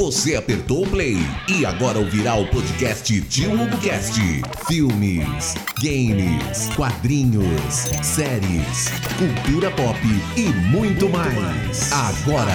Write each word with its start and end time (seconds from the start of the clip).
Você 0.00 0.34
apertou 0.34 0.82
o 0.84 0.90
play 0.90 1.18
e 1.46 1.66
agora 1.66 1.98
ouvirá 1.98 2.34
o 2.34 2.48
podcast 2.48 3.12
Hugo 3.20 3.82
Cast. 3.82 4.18
Filmes, 4.66 5.54
games, 5.78 6.74
quadrinhos, 6.74 7.74
séries, 8.02 8.88
cultura 9.18 9.70
pop 9.70 9.98
e 10.38 10.44
muito 10.74 11.06
mais. 11.10 11.92
Agora, 11.92 12.50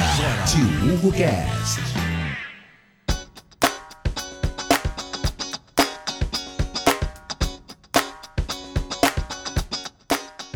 Tio 0.47 0.96
Hugo 0.96 1.12
Cast. 1.12 1.81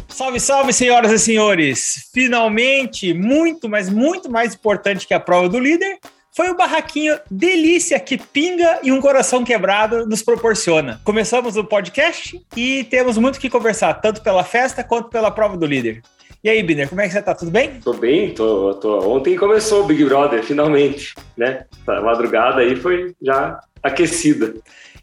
Salve, 0.08 0.40
salve, 0.40 0.74
senhoras 0.74 1.12
e 1.12 1.20
senhores! 1.20 2.10
Finalmente, 2.12 3.14
muito, 3.14 3.70
mas 3.70 3.92
muito 3.92 4.28
mais 4.28 4.56
importante 4.56 5.08
que 5.08 5.14
a 5.14 5.20
prova 5.20 5.48
do 5.48 5.60
líder, 5.60 6.00
foi 6.40 6.50
o 6.50 6.56
barraquinho 6.56 7.20
delícia 7.30 8.00
que 8.00 8.18
pinga 8.18 8.80
e 8.82 8.94
um 8.94 9.02
coração 9.02 9.44
quebrado 9.44 10.06
nos 10.06 10.24
proporciona. 10.24 11.02
Começamos 11.04 11.58
o 11.58 11.66
podcast 11.66 12.42
e 12.56 12.86
temos 12.86 13.18
muito 13.18 13.36
o 13.36 13.40
que 13.42 13.50
conversar, 13.50 13.96
tanto 13.96 14.22
pela 14.22 14.42
festa 14.42 14.82
quanto 14.82 15.10
pela 15.10 15.32
prova 15.32 15.58
do 15.58 15.66
líder. 15.66 16.02
E 16.42 16.50
aí, 16.50 16.64
Biner, 16.64 16.88
como 16.88 17.02
é 17.02 17.08
que 17.08 17.12
você 17.12 17.22
tá? 17.22 17.36
Tudo 17.36 17.52
bem? 17.52 17.82
Tô 17.82 17.92
bem, 17.92 18.34
tô, 18.34 18.74
tô. 18.76 19.00
Ontem 19.14 19.36
começou 19.36 19.84
o 19.84 19.86
Big 19.86 20.06
Brother, 20.06 20.42
finalmente, 20.42 21.14
né? 21.36 21.66
A 21.86 22.00
madrugada 22.00 22.62
aí 22.62 22.74
foi 22.78 23.14
já 23.22 23.60
aquecida. 23.84 24.54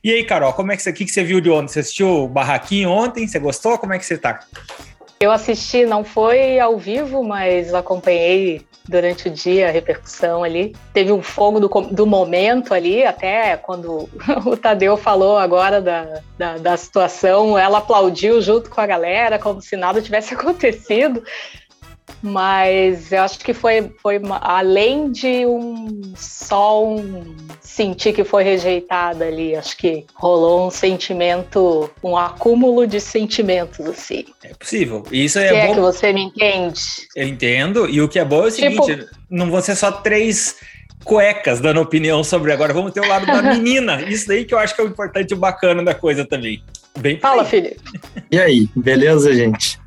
E 0.03 0.11
aí, 0.11 0.25
Carol, 0.25 0.55
como 0.55 0.73
é 0.73 0.77
que 0.77 0.83
você, 0.83 0.91
que, 0.91 1.05
que 1.05 1.11
você 1.11 1.23
viu 1.23 1.39
de 1.43 1.51
ontem? 1.51 1.69
Você 1.69 1.81
assistiu 1.81 2.09
o 2.09 2.29
Barraquinho 2.29 2.89
ontem? 2.89 3.29
Você 3.29 3.39
gostou? 3.39 3.77
Como 3.77 3.93
é 3.93 3.99
que 3.99 4.07
você 4.07 4.17
tá? 4.17 4.41
Eu 5.19 5.33
assisti, 5.33 5.87
não 5.87 6.05
foi 6.05 6.59
ao 6.59 6.77
vivo, 6.77 7.23
mas 7.25 7.73
acompanhei 7.73 8.67
durante 8.87 9.29
o 9.29 9.31
dia 9.31 9.69
a 9.69 9.71
repercussão 9.71 10.45
ali. 10.45 10.77
Teve 10.93 11.11
um 11.11 11.23
fogo 11.23 11.59
do, 11.59 11.69
do 11.91 12.07
momento 12.07 12.75
ali, 12.75 13.05
até 13.05 13.57
quando 13.57 14.09
o 14.45 14.57
Tadeu 14.57 14.97
falou 14.97 15.39
agora 15.39 15.81
da, 15.81 16.21
da, 16.37 16.59
da 16.59 16.77
situação, 16.77 17.59
ela 17.59 17.79
aplaudiu 17.79 18.41
junto 18.43 18.69
com 18.69 18.81
a 18.81 18.87
galera, 18.87 19.39
como 19.39 19.63
se 19.63 19.77
nada 19.77 20.03
tivesse 20.03 20.35
acontecido 20.35 21.23
mas 22.23 23.13
eu 23.13 23.23
acho 23.23 23.39
que 23.39 23.53
foi, 23.53 23.93
foi 24.03 24.21
além 24.41 25.11
de 25.11 25.47
um 25.47 26.01
só 26.17 26.85
um 26.85 27.35
sentir 27.61 28.13
que 28.13 28.25
foi 28.25 28.43
rejeitada 28.43 29.27
ali, 29.27 29.55
acho 29.55 29.77
que 29.77 30.05
rolou 30.15 30.67
um 30.67 30.71
sentimento, 30.71 31.91
um 32.03 32.17
acúmulo 32.17 32.87
de 32.87 33.01
sentimentos 33.01 33.85
assim. 33.87 34.25
É 34.43 34.55
possível. 34.55 35.03
Isso 35.13 35.39
é 35.39 35.49
que 35.49 35.55
bom. 35.55 35.73
É 35.73 35.75
que 35.75 35.81
você 35.81 36.13
me 36.13 36.23
entende? 36.23 36.81
Eu 37.15 37.27
entendo. 37.27 37.89
E 37.89 38.01
o 38.01 38.09
que 38.09 38.19
é 38.19 38.25
bom 38.25 38.45
é 38.45 38.49
o 38.49 38.51
tipo... 38.51 38.85
seguinte, 38.85 39.07
não 39.29 39.51
vão 39.51 39.61
ser 39.61 39.77
só 39.77 39.93
três 39.93 40.57
cuecas 41.05 41.61
dando 41.61 41.81
opinião 41.81 42.25
sobre 42.25 42.53
agora, 42.53 42.73
vamos 42.73 42.93
ter 42.93 43.01
o 43.01 43.09
lado 43.09 43.27
da 43.27 43.43
menina. 43.55 44.03
Isso 44.03 44.27
daí 44.27 44.45
que 44.45 44.55
eu 44.55 44.59
acho 44.59 44.75
que 44.75 44.81
é 44.81 44.85
o 44.85 44.89
importante 44.89 45.31
e 45.31 45.35
o 45.35 45.37
bacana 45.37 45.85
da 45.85 45.95
coisa 45.95 46.25
também. 46.25 46.63
Bem 46.99 47.21
Fala, 47.21 47.45
Felipe. 47.45 47.77
E 48.31 48.39
aí, 48.39 48.69
beleza, 48.75 49.35
gente? 49.35 49.79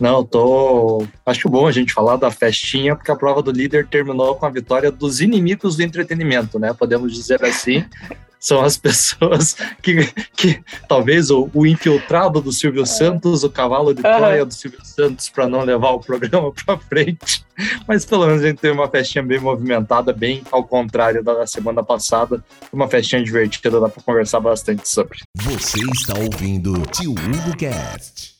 Não, 0.00 0.24
tô. 0.24 1.04
Acho 1.26 1.48
bom 1.48 1.66
a 1.66 1.72
gente 1.72 1.92
falar 1.92 2.16
da 2.16 2.30
festinha, 2.30 2.94
porque 2.94 3.10
a 3.10 3.16
prova 3.16 3.42
do 3.42 3.50
líder 3.50 3.86
terminou 3.86 4.36
com 4.36 4.46
a 4.46 4.50
vitória 4.50 4.92
dos 4.92 5.20
inimigos 5.20 5.76
do 5.76 5.82
entretenimento, 5.82 6.58
né? 6.58 6.72
Podemos 6.72 7.12
dizer 7.14 7.44
assim. 7.44 7.84
São 8.40 8.64
as 8.64 8.76
pessoas 8.76 9.56
que, 9.82 10.12
que 10.36 10.62
talvez 10.88 11.28
o, 11.28 11.50
o 11.52 11.66
infiltrado 11.66 12.40
do 12.40 12.52
Silvio 12.52 12.82
é. 12.82 12.86
Santos, 12.86 13.42
o 13.42 13.50
cavalo 13.50 13.92
de 13.92 14.00
Troia 14.00 14.44
do 14.44 14.54
Silvio 14.54 14.78
Santos, 14.84 15.28
para 15.28 15.48
não 15.48 15.62
levar 15.62 15.90
o 15.90 16.00
programa 16.00 16.52
para 16.64 16.78
frente. 16.78 17.44
Mas 17.86 18.04
pelo 18.04 18.26
menos 18.26 18.42
a 18.42 18.46
gente 18.46 18.60
teve 18.60 18.74
uma 18.74 18.88
festinha 18.88 19.24
bem 19.24 19.40
movimentada, 19.40 20.12
bem 20.12 20.44
ao 20.52 20.62
contrário 20.62 21.22
da 21.22 21.46
semana 21.48 21.82
passada. 21.82 22.42
Uma 22.72 22.86
festinha 22.86 23.22
divertida, 23.24 23.80
dá 23.80 23.88
para 23.88 24.02
conversar 24.02 24.38
bastante 24.38 24.88
sobre. 24.88 25.18
Você 25.34 25.80
está 25.80 26.14
ouvindo 26.16 26.80
Tio 26.92 27.10
Hugo 27.10 27.56
Cast. 27.56 28.37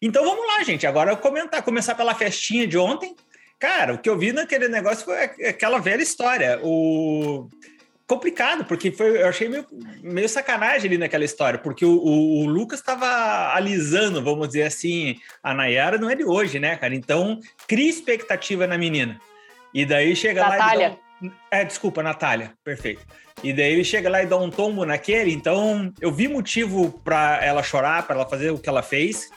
Então 0.00 0.24
vamos 0.24 0.46
lá, 0.46 0.62
gente. 0.62 0.86
Agora 0.86 1.12
eu 1.12 1.16
comentar, 1.16 1.62
começar 1.62 1.94
pela 1.94 2.14
festinha 2.14 2.66
de 2.66 2.78
ontem. 2.78 3.14
Cara, 3.58 3.94
o 3.94 3.98
que 3.98 4.08
eu 4.08 4.16
vi 4.16 4.32
naquele 4.32 4.68
negócio 4.68 5.04
foi 5.04 5.22
aquela 5.48 5.78
velha 5.78 6.02
história. 6.02 6.58
O 6.62 7.48
complicado, 8.10 8.64
porque 8.64 8.90
foi, 8.90 9.22
eu 9.22 9.28
achei 9.28 9.48
meio, 9.48 9.64
meio 10.02 10.28
sacanagem 10.28 10.88
ali 10.88 10.98
naquela 10.98 11.24
história, 11.24 11.60
porque 11.60 11.84
o, 11.84 11.92
o, 11.92 12.40
o 12.40 12.46
Lucas 12.46 12.80
estava 12.80 13.54
alisando, 13.54 14.20
vamos 14.20 14.48
dizer 14.48 14.64
assim, 14.64 15.14
a 15.40 15.54
Nayara 15.54 15.96
não 15.96 16.10
é 16.10 16.16
de 16.16 16.24
hoje, 16.24 16.58
né, 16.58 16.74
cara? 16.74 16.92
Então, 16.92 17.38
cria 17.68 17.88
expectativa 17.88 18.66
na 18.66 18.76
menina. 18.76 19.20
E 19.72 19.86
daí 19.86 20.16
chega 20.16 20.42
Natália. 20.42 20.88
lá 20.88 20.96
e 21.22 21.26
um... 21.26 21.32
É, 21.52 21.64
desculpa, 21.64 22.02
Natália, 22.02 22.52
perfeito. 22.64 23.06
E 23.44 23.52
daí 23.52 23.72
ele 23.72 23.84
chega 23.84 24.10
lá 24.10 24.20
e 24.22 24.26
dá 24.26 24.36
um 24.36 24.50
tombo 24.50 24.84
naquele, 24.84 25.32
então 25.32 25.92
eu 26.00 26.10
vi 26.10 26.26
motivo 26.26 26.90
para 27.04 27.38
ela 27.44 27.62
chorar, 27.62 28.06
para 28.08 28.16
ela 28.16 28.28
fazer 28.28 28.50
o 28.50 28.58
que 28.58 28.68
ela 28.68 28.82
fez. 28.82 29.30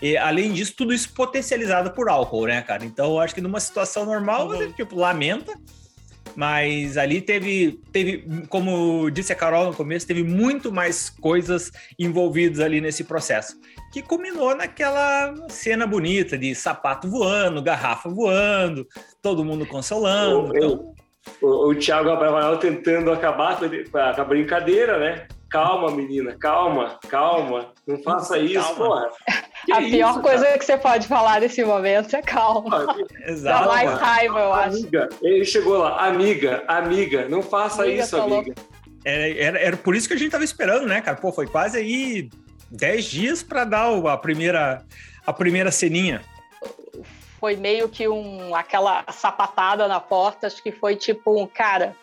E, 0.00 0.16
além 0.16 0.52
disso, 0.52 0.74
tudo 0.76 0.92
isso 0.92 1.12
potencializado 1.12 1.90
por 1.90 2.08
álcool, 2.08 2.46
né, 2.46 2.62
cara? 2.62 2.84
Então, 2.84 3.12
eu 3.12 3.20
acho 3.20 3.34
que 3.34 3.40
numa 3.40 3.60
situação 3.60 4.04
normal, 4.04 4.42
uhum. 4.42 4.48
você, 4.48 4.68
tipo, 4.72 4.96
lamenta, 4.96 5.52
mas 6.36 6.96
ali 6.96 7.20
teve, 7.20 7.80
teve, 7.92 8.24
como 8.48 9.10
disse 9.10 9.32
a 9.32 9.36
Carol 9.36 9.66
no 9.66 9.74
começo, 9.74 10.06
teve 10.06 10.22
muito 10.22 10.72
mais 10.72 11.10
coisas 11.10 11.70
envolvidas 11.98 12.60
ali 12.60 12.80
nesse 12.80 13.04
processo, 13.04 13.58
que 13.92 14.02
culminou 14.02 14.54
naquela 14.54 15.34
cena 15.48 15.86
bonita 15.86 16.38
de 16.38 16.54
sapato 16.54 17.08
voando, 17.08 17.62
garrafa 17.62 18.08
voando, 18.08 18.86
todo 19.20 19.44
mundo 19.44 19.66
consolando. 19.66 20.56
então... 20.56 20.94
o, 21.42 21.70
o 21.70 21.74
Thiago 21.74 22.10
Abravanel 22.10 22.58
tentando 22.58 23.10
acabar 23.12 23.58
com 23.58 23.98
a 23.98 24.24
brincadeira, 24.24 24.98
né? 24.98 25.26
Calma, 25.50 25.90
menina, 25.90 26.36
calma, 26.38 26.98
calma. 27.08 27.72
Não 27.84 28.00
faça 28.02 28.38
isso, 28.38 28.74
porra. 28.76 29.10
Que 29.66 29.72
a 29.72 29.78
pior 29.78 30.10
isso, 30.12 30.20
coisa 30.22 30.44
cara? 30.44 30.58
que 30.58 30.64
você 30.64 30.78
pode 30.78 31.08
falar 31.08 31.40
nesse 31.40 31.64
momento 31.64 32.14
é 32.14 32.22
calma. 32.22 32.96
Exato. 33.26 33.64
Dá 33.64 33.66
mais 33.66 33.90
raiva, 33.90 34.38
eu 34.38 34.52
acho. 34.52 34.76
Amiga, 34.78 35.08
ele 35.20 35.44
chegou 35.44 35.78
lá, 35.78 36.06
amiga, 36.06 36.62
amiga, 36.68 37.28
não 37.28 37.42
faça 37.42 37.82
amiga, 37.82 38.02
isso, 38.04 38.16
amiga. 38.16 38.54
Era, 39.04 39.28
era, 39.28 39.58
era, 39.58 39.76
por 39.76 39.96
isso 39.96 40.06
que 40.06 40.14
a 40.14 40.16
gente 40.16 40.30
tava 40.30 40.44
esperando, 40.44 40.86
né, 40.86 41.00
cara? 41.00 41.16
Pô, 41.16 41.32
foi 41.32 41.48
quase 41.48 41.76
aí 41.76 42.30
10 42.70 43.04
dias 43.04 43.42
para 43.42 43.64
dar 43.64 43.92
a 44.06 44.16
primeira, 44.16 44.84
a 45.26 45.32
primeira 45.32 45.72
ceninha. 45.72 46.22
Foi 47.40 47.56
meio 47.56 47.88
que 47.88 48.06
um, 48.06 48.54
aquela 48.54 49.04
sapatada 49.10 49.88
na 49.88 49.98
porta, 49.98 50.46
acho 50.46 50.62
que 50.62 50.70
foi 50.70 50.94
tipo 50.94 51.42
um, 51.42 51.46
cara, 51.46 51.96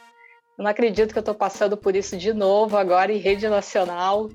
eu 0.57 0.63
não 0.63 0.71
acredito 0.71 1.11
que 1.11 1.19
eu 1.19 1.21
estou 1.21 1.35
passando 1.35 1.77
por 1.77 1.95
isso 1.95 2.17
de 2.17 2.33
novo 2.33 2.77
agora 2.77 3.13
em 3.13 3.17
rede 3.17 3.47
nacional. 3.47 4.29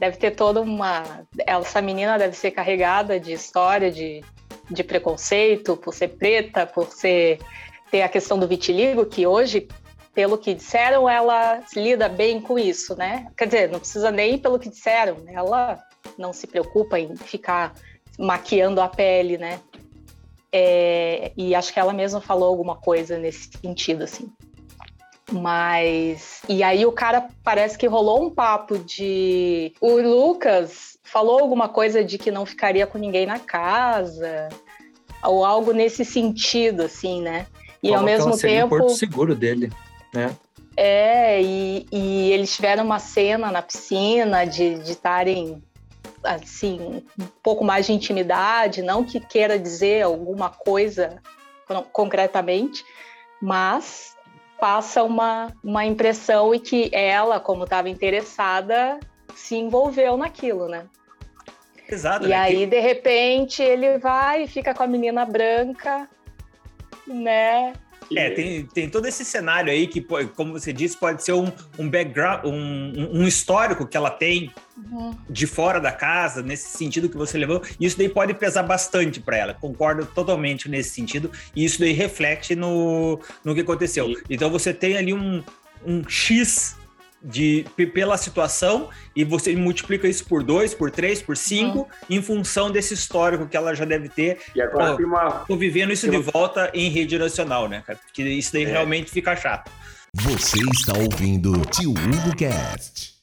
Deve 0.00 0.16
ter 0.16 0.32
toda 0.32 0.60
uma. 0.60 1.24
Essa 1.46 1.80
menina 1.80 2.18
deve 2.18 2.36
ser 2.36 2.50
carregada 2.50 3.20
de 3.20 3.32
história, 3.32 3.90
de, 3.90 4.22
de 4.68 4.82
preconceito, 4.82 5.76
por 5.76 5.94
ser 5.94 6.08
preta, 6.08 6.66
por 6.66 6.90
ser 6.90 7.38
ter 7.90 8.02
a 8.02 8.08
questão 8.08 8.36
do 8.36 8.48
vitiligo, 8.48 9.06
que 9.06 9.24
hoje, 9.24 9.68
pelo 10.12 10.36
que 10.36 10.52
disseram, 10.52 11.08
ela 11.08 11.62
lida 11.74 12.08
bem 12.08 12.40
com 12.40 12.58
isso, 12.58 12.96
né? 12.96 13.28
Quer 13.36 13.46
dizer, 13.46 13.70
não 13.70 13.78
precisa 13.78 14.10
nem 14.10 14.36
pelo 14.38 14.58
que 14.58 14.68
disseram, 14.68 15.18
ela 15.28 15.78
não 16.18 16.32
se 16.32 16.48
preocupa 16.48 16.98
em 16.98 17.14
ficar 17.16 17.74
maquiando 18.18 18.80
a 18.80 18.88
pele, 18.88 19.38
né? 19.38 19.60
É, 20.50 21.30
e 21.36 21.54
acho 21.54 21.72
que 21.72 21.78
ela 21.78 21.92
mesma 21.92 22.20
falou 22.20 22.48
alguma 22.48 22.76
coisa 22.76 23.18
nesse 23.18 23.50
sentido, 23.62 24.02
assim. 24.02 24.32
Mas. 25.30 26.42
E 26.48 26.62
aí 26.62 26.86
o 26.86 26.92
cara 26.92 27.28
parece 27.42 27.76
que 27.76 27.86
rolou 27.86 28.24
um 28.24 28.30
papo 28.30 28.78
de. 28.78 29.72
O 29.80 30.00
Lucas 30.00 30.98
falou 31.02 31.40
alguma 31.40 31.68
coisa 31.68 32.04
de 32.04 32.18
que 32.18 32.30
não 32.30 32.46
ficaria 32.46 32.86
com 32.86 32.98
ninguém 32.98 33.26
na 33.26 33.38
casa, 33.38 34.48
ou 35.22 35.44
algo 35.44 35.72
nesse 35.72 36.04
sentido, 36.04 36.82
assim, 36.82 37.20
né? 37.22 37.46
E 37.82 37.88
Falou 37.88 37.98
ao 37.98 38.04
mesmo 38.04 38.38
tempo. 38.38 38.76
O 38.76 38.78
porto 38.78 38.94
seguro 38.94 39.34
dele, 39.34 39.72
né? 40.14 40.34
É, 40.76 41.40
e, 41.42 41.86
e 41.90 42.32
eles 42.32 42.54
tiveram 42.54 42.84
uma 42.84 42.98
cena 42.98 43.50
na 43.50 43.62
piscina 43.62 44.44
de 44.44 44.74
estarem 44.90 45.62
assim, 46.22 47.02
um 47.18 47.26
pouco 47.42 47.64
mais 47.64 47.86
de 47.86 47.92
intimidade, 47.92 48.82
não 48.82 49.04
que 49.04 49.20
queira 49.20 49.58
dizer 49.58 50.02
alguma 50.02 50.50
coisa 50.50 51.22
concretamente, 51.92 52.84
mas 53.40 54.15
passa 54.58 55.02
uma, 55.02 55.52
uma 55.62 55.84
impressão 55.84 56.54
e 56.54 56.60
que 56.60 56.90
ela, 56.92 57.38
como 57.40 57.64
estava 57.64 57.88
interessada, 57.88 58.98
se 59.34 59.56
envolveu 59.56 60.16
naquilo, 60.16 60.68
né? 60.68 60.86
Exato. 61.88 62.26
E 62.26 62.30
né? 62.30 62.36
aí, 62.36 62.66
de 62.66 62.80
repente, 62.80 63.62
ele 63.62 63.98
vai 63.98 64.42
e 64.42 64.48
fica 64.48 64.74
com 64.74 64.82
a 64.82 64.86
menina 64.86 65.24
branca, 65.24 66.08
né? 67.06 67.72
É, 68.14 68.30
tem, 68.30 68.66
tem 68.66 68.88
todo 68.88 69.06
esse 69.06 69.24
cenário 69.24 69.72
aí 69.72 69.86
que, 69.86 70.00
como 70.34 70.52
você 70.52 70.72
disse, 70.72 70.96
pode 70.96 71.24
ser 71.24 71.32
um, 71.32 71.50
um 71.78 71.88
background, 71.88 72.44
um, 72.44 73.20
um 73.20 73.26
histórico 73.26 73.86
que 73.86 73.96
ela 73.96 74.10
tem 74.10 74.52
uhum. 74.76 75.16
de 75.28 75.46
fora 75.46 75.80
da 75.80 75.90
casa, 75.90 76.42
nesse 76.42 76.76
sentido 76.76 77.08
que 77.08 77.16
você 77.16 77.38
levou. 77.38 77.62
E 77.80 77.86
isso 77.86 77.98
daí 77.98 78.08
pode 78.08 78.34
pesar 78.34 78.62
bastante 78.62 79.20
para 79.20 79.36
ela. 79.36 79.54
Concordo 79.54 80.06
totalmente 80.06 80.68
nesse 80.68 80.90
sentido. 80.90 81.30
E 81.54 81.64
isso 81.64 81.80
daí 81.80 81.92
reflete 81.92 82.54
no, 82.54 83.20
no 83.44 83.54
que 83.54 83.60
aconteceu. 83.60 84.14
Então 84.28 84.50
você 84.50 84.72
tem 84.72 84.96
ali 84.96 85.12
um, 85.12 85.42
um 85.84 86.08
X 86.08 86.76
de, 87.22 87.64
pela 87.92 88.16
situação 88.16 88.90
e 89.14 89.24
você 89.24 89.54
multiplica 89.56 90.06
isso 90.06 90.24
por 90.24 90.42
dois, 90.42 90.74
por 90.74 90.90
três, 90.90 91.22
por 91.22 91.36
cinco, 91.36 91.80
uhum. 91.80 91.86
em 92.10 92.22
função 92.22 92.70
desse 92.70 92.94
histórico 92.94 93.46
que 93.46 93.56
ela 93.56 93.74
já 93.74 93.84
deve 93.84 94.08
ter. 94.08 94.38
E 94.54 94.60
agora 94.60 94.92
Pô, 94.92 94.96
tem 94.96 95.06
uma. 95.06 95.30
Tô 95.46 95.56
vivendo 95.56 95.92
isso 95.92 96.08
de 96.10 96.18
volta 96.18 96.70
em 96.74 96.90
rede 96.90 97.18
nacional, 97.18 97.68
né, 97.68 97.82
cara? 97.86 97.98
Porque 97.98 98.22
isso 98.22 98.52
daí 98.52 98.64
é. 98.64 98.68
realmente 98.68 99.10
fica 99.10 99.34
chato. 99.34 99.70
Você 100.14 100.58
está 100.72 100.92
ouvindo 100.98 101.52
Tio 101.66 101.90
Hugo 101.90 102.36
Cast. 102.36 103.16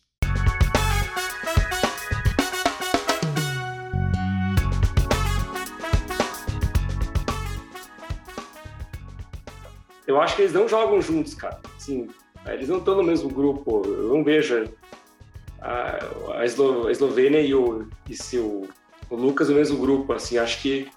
Eu 10.05 10.21
acho 10.21 10.35
que 10.35 10.43
eles 10.43 10.53
não 10.53 10.67
jogam 10.67 11.01
juntos, 11.01 11.33
cara. 11.33 11.59
Assim, 11.75 12.07
eles 12.47 12.67
não 12.67 12.77
estão 12.79 12.95
no 12.95 13.03
mesmo 13.03 13.29
grupo. 13.29 13.83
Eu 13.85 14.09
não 14.09 14.23
vejo 14.23 14.69
a, 15.61 15.99
a, 16.37 16.45
Eslo, 16.45 16.87
a 16.87 16.91
Eslovênia 16.91 17.39
e 17.39 17.53
o, 17.53 17.87
e 18.09 18.15
seu, 18.15 18.67
o 19.09 19.15
Lucas 19.15 19.49
no 19.49 19.55
mesmo 19.55 19.77
grupo. 19.77 20.13
Assim, 20.13 20.37
acho 20.37 20.61
que 20.61 20.89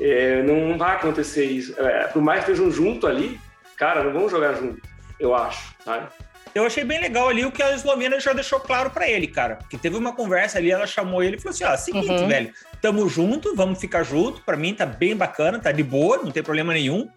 é, 0.00 0.42
não 0.42 0.78
vai 0.78 0.96
acontecer 0.96 1.44
isso. 1.44 1.78
É, 1.78 2.06
por 2.08 2.22
mais 2.22 2.44
que 2.44 2.50
estejam 2.50 2.70
junto 2.70 3.06
ali, 3.06 3.38
cara, 3.76 4.02
não 4.04 4.12
vão 4.12 4.28
jogar 4.28 4.54
junto, 4.54 4.80
eu 5.20 5.34
acho, 5.34 5.74
sabe? 5.84 6.08
Eu 6.54 6.64
achei 6.64 6.82
bem 6.82 7.00
legal 7.00 7.28
ali 7.28 7.44
o 7.44 7.52
que 7.52 7.62
a 7.62 7.74
Eslovênia 7.74 8.18
já 8.18 8.32
deixou 8.32 8.58
claro 8.58 8.90
para 8.90 9.08
ele, 9.08 9.26
cara. 9.26 9.56
Porque 9.56 9.76
teve 9.76 9.96
uma 9.96 10.14
conversa 10.14 10.58
ali, 10.58 10.70
ela 10.70 10.86
chamou 10.86 11.22
ele 11.22 11.36
e 11.36 11.38
falou 11.38 11.50
assim: 11.50 11.64
ó, 11.64 11.76
seguinte, 11.76 12.10
uhum. 12.10 12.26
velho, 12.26 12.52
tamo 12.80 13.06
junto, 13.08 13.54
vamos 13.54 13.78
ficar 13.78 14.02
junto. 14.02 14.40
Para 14.40 14.56
mim 14.56 14.74
tá 14.74 14.86
bem 14.86 15.14
bacana, 15.14 15.58
tá 15.58 15.70
de 15.70 15.82
boa, 15.82 16.16
não 16.16 16.30
tem 16.30 16.42
problema 16.42 16.72
nenhum 16.72 17.08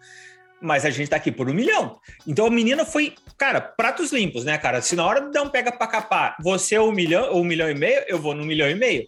mas 0.62 0.84
a 0.84 0.90
gente 0.90 1.10
tá 1.10 1.16
aqui 1.16 1.32
por 1.32 1.50
um 1.50 1.52
milhão. 1.52 1.98
Então 2.26 2.46
a 2.46 2.50
menina 2.50 2.84
foi, 2.84 3.14
cara, 3.36 3.60
pratos 3.60 4.12
limpos, 4.12 4.44
né, 4.44 4.56
cara? 4.56 4.80
Se 4.80 4.94
na 4.94 5.04
hora 5.04 5.20
de 5.20 5.32
dar 5.32 5.42
um 5.42 5.48
pega 5.48 5.72
pra 5.72 5.86
capar, 5.86 6.36
você 6.40 6.76
é 6.76 6.80
um 6.80 6.92
milhão 6.92 7.32
ou 7.32 7.40
um 7.40 7.44
milhão 7.44 7.70
e 7.70 7.74
meio, 7.74 8.02
eu 8.06 8.18
vou 8.18 8.34
no 8.34 8.44
milhão 8.44 8.70
e 8.70 8.74
meio. 8.74 9.06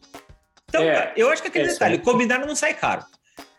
Então, 0.69 0.83
é, 0.83 0.93
cara, 0.93 1.13
eu 1.17 1.31
acho 1.31 1.41
que 1.41 1.49
aquele 1.49 1.69
é, 1.69 1.73
detalhe, 1.73 1.99
combinado 1.99 2.47
não 2.47 2.57
sai 2.57 2.75
caro. 2.75 3.05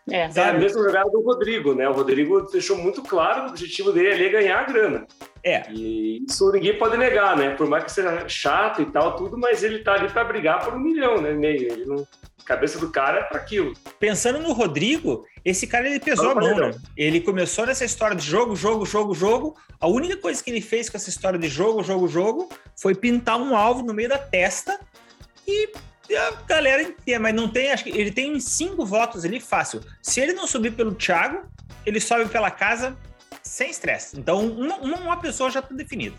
É, 0.08 0.30
é 0.32 0.40
a 0.40 0.52
mesma 0.52 0.84
jogada 0.84 1.10
do 1.10 1.20
Rodrigo, 1.20 1.74
né? 1.74 1.88
O 1.88 1.92
Rodrigo 1.92 2.42
deixou 2.42 2.76
muito 2.76 3.02
claro 3.02 3.40
que 3.40 3.46
o 3.46 3.50
objetivo 3.50 3.90
dele 3.90 4.12
ali 4.12 4.26
é 4.26 4.28
ganhar 4.28 4.60
a 4.60 4.64
grana. 4.64 5.06
É. 5.42 5.64
E 5.70 6.24
isso 6.24 6.50
ninguém 6.52 6.78
pode 6.78 6.96
negar, 6.96 7.36
né? 7.36 7.50
Por 7.56 7.66
mais 7.66 7.82
que 7.82 7.90
seja 7.90 8.28
chato 8.28 8.82
e 8.82 8.86
tal, 8.86 9.16
tudo, 9.16 9.36
mas 9.36 9.64
ele 9.64 9.80
tá 9.80 9.94
ali 9.94 10.08
para 10.08 10.22
brigar 10.22 10.64
por 10.64 10.74
um 10.74 10.78
milhão, 10.78 11.20
né? 11.20 11.32
Meio. 11.32 11.72
Ele 11.72 11.86
não. 11.86 12.06
Cabeça 12.46 12.78
do 12.78 12.90
cara 12.90 13.18
é 13.18 13.22
para 13.24 13.38
aquilo. 13.40 13.74
Pensando 13.98 14.38
no 14.38 14.52
Rodrigo, 14.52 15.26
esse 15.44 15.66
cara 15.66 15.88
ele 15.88 15.98
pesou 15.98 16.26
não, 16.26 16.30
a 16.30 16.34
mão, 16.36 16.56
né? 16.56 16.78
Ele 16.96 17.20
começou 17.20 17.66
nessa 17.66 17.84
história 17.84 18.16
de 18.16 18.24
jogo, 18.24 18.54
jogo, 18.54 18.86
jogo, 18.86 19.14
jogo. 19.14 19.56
A 19.80 19.88
única 19.88 20.16
coisa 20.16 20.42
que 20.42 20.50
ele 20.50 20.60
fez 20.60 20.88
com 20.88 20.96
essa 20.96 21.10
história 21.10 21.38
de 21.38 21.48
jogo, 21.48 21.82
jogo, 21.82 22.06
jogo 22.06 22.48
foi 22.80 22.94
pintar 22.94 23.36
um 23.36 23.56
alvo 23.56 23.82
no 23.82 23.92
meio 23.92 24.08
da 24.08 24.16
testa 24.16 24.78
e 25.46 25.68
a 26.16 26.30
galera 26.46 26.82
inteira, 26.82 27.20
mas 27.20 27.34
não 27.34 27.48
tem, 27.48 27.72
acho 27.72 27.82
que 27.82 27.90
ele 27.90 28.12
tem 28.12 28.38
cinco 28.38 28.86
votos 28.86 29.24
ali 29.24 29.40
fácil. 29.40 29.82
Se 30.00 30.20
ele 30.20 30.32
não 30.32 30.46
subir 30.46 30.70
pelo 30.70 30.94
Thiago, 30.94 31.42
ele 31.84 31.98
sobe 31.98 32.30
pela 32.30 32.50
casa 32.50 32.96
sem 33.42 33.70
estresse. 33.70 34.18
Então, 34.18 34.46
uma, 34.46 34.76
uma 34.76 35.16
pessoa 35.16 35.50
já 35.50 35.58
está 35.58 35.74
definida. 35.74 36.14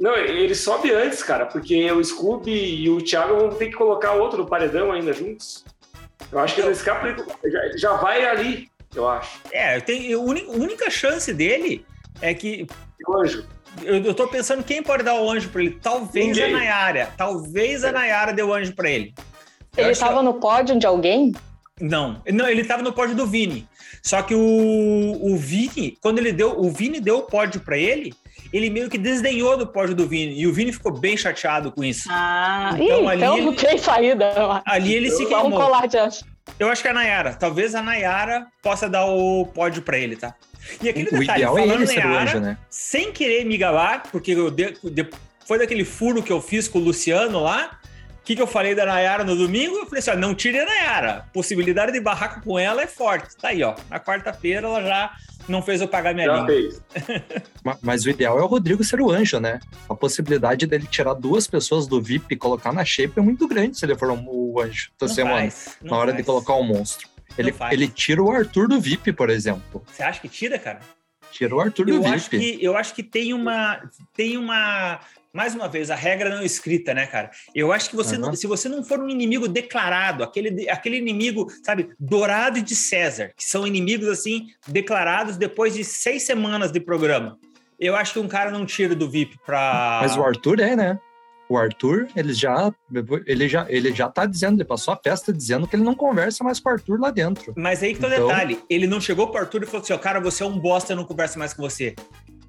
Não, 0.00 0.16
ele 0.16 0.54
sobe 0.54 0.92
antes, 0.92 1.22
cara, 1.22 1.46
porque 1.46 1.90
o 1.92 2.02
Scooby 2.02 2.50
e 2.50 2.90
o 2.90 3.02
Thiago 3.02 3.36
vão 3.36 3.50
ter 3.50 3.66
que 3.66 3.76
colocar 3.76 4.12
outro 4.12 4.38
no 4.38 4.48
paredão 4.48 4.90
ainda 4.90 5.12
juntos. 5.12 5.64
Eu 6.30 6.38
acho 6.38 6.54
que 6.54 6.60
ele 6.60 6.70
escapa, 6.70 7.14
já, 7.44 7.76
já 7.76 7.92
vai 7.94 8.24
ali, 8.24 8.68
eu 8.94 9.08
acho. 9.08 9.40
É, 9.50 9.80
tem, 9.80 10.12
a 10.12 10.18
única 10.18 10.90
chance 10.90 11.32
dele 11.32 11.84
é 12.20 12.34
que. 12.34 12.66
O 13.06 13.16
anjo. 13.16 13.46
Eu, 13.82 13.96
eu 14.02 14.14
tô 14.14 14.28
pensando 14.28 14.62
quem 14.62 14.82
pode 14.82 15.02
dar 15.02 15.14
o 15.14 15.30
anjo 15.30 15.48
para 15.48 15.62
ele. 15.62 15.78
Talvez 15.80 16.26
Ninguém. 16.26 16.54
a 16.54 16.58
Nayara. 16.58 17.12
Talvez 17.16 17.84
a 17.84 17.88
é. 17.88 17.92
Nayara 17.92 18.32
dê 18.32 18.42
o 18.42 18.52
anjo 18.52 18.74
para 18.74 18.90
ele. 18.90 19.14
Eu 19.76 19.84
ele 19.84 19.92
estava 19.92 20.18
que... 20.18 20.24
no 20.24 20.34
pódio 20.34 20.78
de 20.78 20.86
alguém? 20.86 21.32
Não, 21.80 22.22
não, 22.30 22.48
ele 22.48 22.60
estava 22.60 22.82
no 22.82 22.92
pódio 22.92 23.16
do 23.16 23.26
Vini. 23.26 23.66
Só 24.02 24.22
que 24.22 24.34
o, 24.34 25.18
o 25.20 25.36
Vini, 25.36 25.96
quando 26.00 26.18
ele 26.18 26.32
deu, 26.32 26.58
o 26.58 26.70
Vini 26.70 27.00
deu 27.00 27.18
o 27.18 27.22
pódio 27.22 27.60
para 27.60 27.78
ele, 27.78 28.14
ele 28.52 28.68
meio 28.70 28.90
que 28.90 28.98
desdenhou 28.98 29.56
do 29.56 29.66
pódio 29.66 29.94
do 29.94 30.06
Vini. 30.06 30.38
E 30.38 30.46
o 30.46 30.52
Vini 30.52 30.72
ficou 30.72 30.92
bem 30.92 31.16
chateado 31.16 31.72
com 31.72 31.82
isso. 31.82 32.08
Ah, 32.10 32.72
então, 32.74 33.04
ih, 33.04 33.08
ali 33.08 33.16
então 33.22 33.36
ele, 33.36 33.46
não 33.46 33.54
tem 33.54 33.78
saída. 33.78 34.62
Ali 34.66 34.94
ele 34.94 35.10
se 35.10 35.24
queimou. 35.24 35.50
Vamos 35.50 35.58
colar. 35.58 35.88
Eu 36.58 36.68
acho 36.68 36.82
que 36.82 36.88
a 36.88 36.92
Nayara, 36.92 37.34
talvez 37.34 37.74
a 37.74 37.82
Nayara 37.82 38.46
possa 38.62 38.88
dar 38.88 39.06
o 39.06 39.46
pódio 39.46 39.82
para 39.82 39.96
ele, 39.96 40.16
tá? 40.16 40.34
E 40.82 40.88
aquele 40.88 41.08
o 41.08 41.18
detalhe, 41.18 41.42
ideal 41.42 41.54
falando 41.54 41.72
é 41.72 41.74
ele 41.74 41.86
ser 41.86 42.04
Nayara, 42.04 42.22
anjo, 42.22 42.40
né? 42.40 42.58
sem 42.68 43.12
querer 43.12 43.44
me 43.44 43.56
gabar, 43.56 44.02
porque 44.10 44.32
eu 44.32 44.50
de, 44.50 44.72
de, 44.84 45.08
foi 45.46 45.58
daquele 45.58 45.84
furo 45.84 46.22
que 46.22 46.32
eu 46.32 46.40
fiz 46.40 46.68
com 46.68 46.78
o 46.78 46.82
Luciano 46.82 47.40
lá, 47.40 47.78
o 48.22 48.24
que, 48.24 48.36
que 48.36 48.42
eu 48.42 48.46
falei 48.46 48.72
da 48.72 48.86
Nayara 48.86 49.24
no 49.24 49.34
domingo? 49.34 49.74
Eu 49.76 49.86
falei 49.86 49.98
assim: 49.98 50.10
ó, 50.10 50.16
não 50.16 50.32
tire 50.32 50.60
a 50.60 50.64
Nayara. 50.64 51.26
Possibilidade 51.32 51.90
de 51.90 52.00
barraco 52.00 52.40
com 52.40 52.56
ela 52.56 52.80
é 52.80 52.86
forte. 52.86 53.36
Tá 53.36 53.48
aí, 53.48 53.64
ó. 53.64 53.74
Na 53.90 53.98
quarta-feira 53.98 54.64
ela 54.64 54.80
já 54.80 55.12
não 55.48 55.62
fez 55.62 55.80
eu 55.80 55.88
pagar 55.88 56.14
minha 56.14 56.26
já 56.26 56.46
língua. 56.46 56.82
mas, 57.64 57.78
mas 57.82 58.04
o 58.04 58.10
ideal 58.10 58.38
é 58.38 58.42
o 58.42 58.46
Rodrigo 58.46 58.82
ser 58.84 59.00
o 59.00 59.10
anjo, 59.10 59.40
né? 59.40 59.60
A 59.88 59.94
possibilidade 59.94 60.66
dele 60.66 60.86
tirar 60.86 61.14
duas 61.14 61.46
pessoas 61.46 61.86
do 61.86 62.00
VIP 62.00 62.34
e 62.34 62.36
colocar 62.36 62.72
na 62.72 62.84
shape 62.84 63.18
é 63.18 63.22
muito 63.22 63.46
grande 63.48 63.78
se 63.78 63.84
ele 63.84 63.96
for 63.96 64.10
o 64.10 64.60
anjo. 64.60 64.90
Então, 64.94 65.06
assim, 65.06 65.22
faz, 65.22 65.76
na 65.82 65.96
hora 65.96 66.12
faz. 66.12 66.16
de 66.16 66.22
colocar 66.24 66.54
o 66.54 66.62
monstro. 66.62 67.08
Ele, 67.36 67.54
ele 67.70 67.88
tira 67.88 68.22
o 68.22 68.30
Arthur 68.30 68.68
do 68.68 68.80
VIP, 68.80 69.12
por 69.12 69.30
exemplo. 69.30 69.82
Você 69.90 70.02
acha 70.02 70.20
que 70.20 70.28
tira, 70.28 70.58
cara? 70.58 70.80
Tira 71.30 71.54
o 71.54 71.60
Arthur 71.60 71.88
eu 71.88 72.00
do 72.00 72.06
acho 72.06 72.30
VIP. 72.30 72.58
Que, 72.58 72.64
eu 72.64 72.76
acho 72.76 72.94
que 72.94 73.02
tem 73.02 73.32
uma, 73.32 73.82
tem 74.14 74.36
uma 74.36 75.00
mais 75.32 75.54
uma 75.54 75.66
vez, 75.66 75.90
a 75.90 75.94
regra 75.94 76.28
não 76.28 76.42
escrita, 76.42 76.92
né, 76.92 77.06
cara? 77.06 77.30
Eu 77.54 77.72
acho 77.72 77.88
que 77.88 77.96
você, 77.96 78.16
uhum. 78.16 78.22
não, 78.22 78.36
se 78.36 78.46
você 78.46 78.68
não 78.68 78.84
for 78.84 79.00
um 79.00 79.08
inimigo 79.08 79.48
declarado, 79.48 80.22
aquele, 80.22 80.68
aquele 80.68 80.98
inimigo, 80.98 81.50
sabe, 81.64 81.88
dourado 81.98 82.58
e 82.58 82.62
de 82.62 82.76
César, 82.76 83.32
que 83.34 83.44
são 83.44 83.66
inimigos, 83.66 84.08
assim, 84.08 84.48
declarados 84.68 85.38
depois 85.38 85.72
de 85.72 85.84
seis 85.84 86.24
semanas 86.24 86.70
de 86.70 86.80
programa, 86.80 87.38
eu 87.80 87.96
acho 87.96 88.12
que 88.12 88.18
um 88.18 88.28
cara 88.28 88.50
não 88.50 88.66
tira 88.66 88.94
do 88.94 89.08
VIP 89.08 89.38
pra. 89.44 90.00
Mas 90.02 90.16
o 90.16 90.22
Arthur 90.22 90.60
é, 90.60 90.76
né? 90.76 91.00
O 91.48 91.56
Arthur, 91.56 92.08
ele 92.14 92.32
já, 92.32 92.72
ele 93.26 93.48
já, 93.48 93.66
ele 93.68 93.92
já 93.92 94.08
tá 94.08 94.24
dizendo, 94.24 94.56
ele 94.56 94.64
passou 94.64 94.94
a 94.94 94.96
festa 94.96 95.32
dizendo 95.32 95.66
que 95.66 95.76
ele 95.76 95.82
não 95.82 95.94
conversa 95.94 96.44
mais 96.44 96.60
com 96.60 96.68
o 96.68 96.72
Arthur 96.72 97.00
lá 97.00 97.10
dentro. 97.10 97.52
Mas 97.56 97.82
aí 97.82 97.94
que 97.94 98.00
tá 98.00 98.06
o 98.06 98.12
então... 98.12 98.28
detalhe, 98.28 98.60
ele 98.70 98.86
não 98.86 99.00
chegou 99.00 99.28
pro 99.28 99.40
Arthur 99.40 99.62
e 99.62 99.66
falou 99.66 99.82
assim, 99.82 99.92
ó, 99.92 99.98
cara, 99.98 100.20
você 100.20 100.42
é 100.42 100.46
um 100.46 100.58
bosta, 100.58 100.92
eu 100.92 100.96
não 100.96 101.04
converso 101.04 101.38
mais 101.38 101.52
com 101.52 101.62
você. 101.62 101.94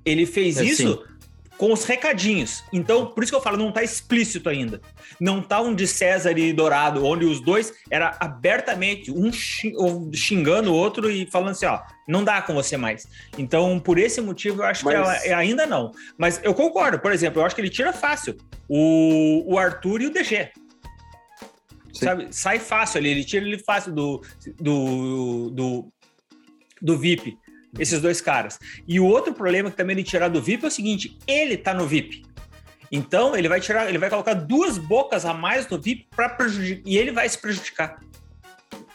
Ele 0.06 0.26
fez 0.26 0.58
é, 0.58 0.64
isso 0.64 0.94
sim 0.94 1.14
com 1.58 1.72
os 1.72 1.86
recadinhos. 1.86 2.64
Então, 2.72 3.06
por 3.08 3.24
isso 3.24 3.32
que 3.32 3.38
eu 3.38 3.42
falo, 3.42 3.58
não 3.58 3.70
está 3.70 3.84
explícito 3.84 4.50
ainda. 4.50 4.82
Não 5.20 5.40
está 5.40 5.62
um 5.62 5.74
de 5.74 5.88
César 5.88 6.38
e 6.38 6.52
Dourado, 6.52 7.06
onde 7.06 7.26
os 7.26 7.40
dois 7.40 7.74
era 7.90 8.18
abertamente 8.20 9.12
um 9.12 9.32
xingando 9.32 10.72
o 10.72 10.76
outro 10.76 11.10
e 11.10 11.26
falando 11.26 11.52
assim, 11.52 11.66
ó, 11.66 11.82
não 12.08 12.24
dá 12.24 12.42
com 12.42 12.54
você 12.54 12.76
mais. 12.78 13.08
Então, 13.38 13.80
por 13.80 13.98
esse 13.98 14.20
motivo, 14.22 14.62
eu 14.62 14.66
acho 14.66 14.84
Mas... 14.86 14.94
que 14.94 15.00
ela, 15.00 15.16
é, 15.26 15.34
ainda 15.34 15.66
não. 15.66 15.92
Mas 16.18 16.40
eu 16.44 16.54
concordo, 16.54 17.00
por 17.00 17.12
exemplo, 17.12 17.42
eu 17.42 17.46
acho 17.46 17.56
que 17.56 17.62
ele 17.62 17.70
tira 17.70 17.94
fácil 17.94 18.38
o, 18.68 19.54
o 19.54 19.58
Arthur 19.58 20.02
e 20.02 20.08
o 20.08 20.10
DG. 20.10 20.50
Sabe? 21.94 22.28
Sai 22.32 22.58
fácil 22.58 22.98
ali, 22.98 23.10
ele 23.10 23.24
tira 23.24 23.46
ele 23.46 23.60
fácil 23.60 23.94
do, 23.94 24.22
do, 24.60 25.50
do, 25.52 25.94
do 26.82 26.98
VIP 26.98 27.38
esses 27.80 28.02
dois 28.02 28.22
caras. 28.22 28.60
E 28.88 29.00
o 29.00 29.06
outro 29.06 29.34
problema 29.34 29.72
que 29.72 29.78
também 29.78 29.96
ele 29.96 30.04
tirar 30.04 30.28
do 30.28 30.42
VIP 30.42 30.66
é 30.66 30.68
o 30.68 30.72
seguinte: 30.72 31.18
ele 31.28 31.58
tá 31.58 31.74
no 31.74 31.88
VIP. 31.88 32.24
Então 32.92 33.36
ele 33.36 33.50
vai 33.50 33.60
tirar, 33.60 33.90
ele 33.90 33.98
vai 33.98 34.10
colocar 34.10 34.36
duas 34.36 34.78
bocas 34.78 35.26
a 35.26 35.34
mais 35.34 35.68
no 35.68 35.80
VIP 35.80 36.08
para 36.16 36.30
prejudicar 36.30 36.84
e 36.86 36.98
ele 36.98 37.12
vai 37.12 37.28
se 37.28 37.38
prejudicar. 37.38 38.00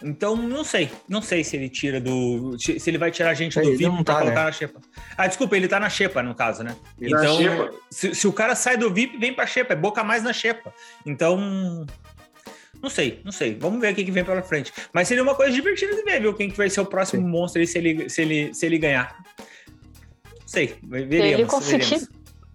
Então 0.00 0.36
não 0.36 0.62
sei, 0.62 0.90
não 1.08 1.20
sei 1.20 1.42
se 1.42 1.56
ele 1.56 1.68
tira 1.68 2.00
do, 2.00 2.56
se 2.58 2.80
ele 2.86 2.98
vai 2.98 3.10
tirar 3.10 3.30
a 3.30 3.34
gente 3.34 3.58
é, 3.58 3.62
do 3.62 3.76
VIP 3.76 3.90
para 4.04 4.04
tá, 4.04 4.20
colocar 4.20 4.40
né? 4.40 4.44
na 4.44 4.52
xepa. 4.52 4.80
Ah, 5.16 5.26
desculpa, 5.26 5.56
ele 5.56 5.66
tá 5.66 5.80
na 5.80 5.90
xepa 5.90 6.22
no 6.22 6.34
caso, 6.34 6.62
né? 6.62 6.76
Ele 7.00 7.12
então, 7.12 7.70
se, 7.90 8.14
se, 8.14 8.28
o 8.28 8.32
cara 8.32 8.54
sai 8.54 8.76
do 8.76 8.92
VIP, 8.92 9.18
vem 9.18 9.34
para 9.34 9.46
xepa, 9.46 9.72
é 9.72 9.76
boca 9.76 10.04
mais 10.04 10.22
na 10.22 10.32
xepa. 10.32 10.72
Então 11.04 11.84
não 12.82 12.88
sei, 12.88 13.20
não 13.24 13.32
sei. 13.32 13.54
Vamos 13.54 13.80
ver 13.80 13.92
o 13.92 13.94
que 13.94 14.10
vem 14.10 14.24
pela 14.24 14.42
frente. 14.42 14.72
Mas 14.92 15.08
seria 15.08 15.22
uma 15.22 15.34
coisa 15.34 15.52
divertida 15.52 15.94
de 15.94 16.02
ver, 16.02 16.20
viu? 16.20 16.34
Quem 16.34 16.50
que 16.50 16.56
vai 16.56 16.70
ser 16.70 16.80
o 16.80 16.86
próximo 16.86 17.22
Sim. 17.22 17.28
monstro 17.28 17.60
aí 17.60 17.66
se 17.66 17.78
ele, 17.78 18.08
se, 18.08 18.22
ele, 18.22 18.54
se 18.54 18.66
ele 18.66 18.78
ganhar. 18.78 19.16
Não 20.40 20.48
sei, 20.48 20.76
veremos. 20.82 21.10
Se 21.10 21.74
ele 21.74 21.84
conseguir, 21.84 22.08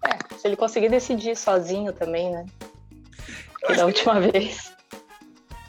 é, 0.04 0.36
se 0.38 0.48
ele 0.48 0.56
conseguir 0.56 0.88
decidir 0.88 1.36
sozinho 1.36 1.92
também, 1.92 2.30
né? 2.30 2.44
Que 3.66 3.74
da 3.74 3.86
última 3.86 4.20
que... 4.20 4.32
vez. 4.32 4.74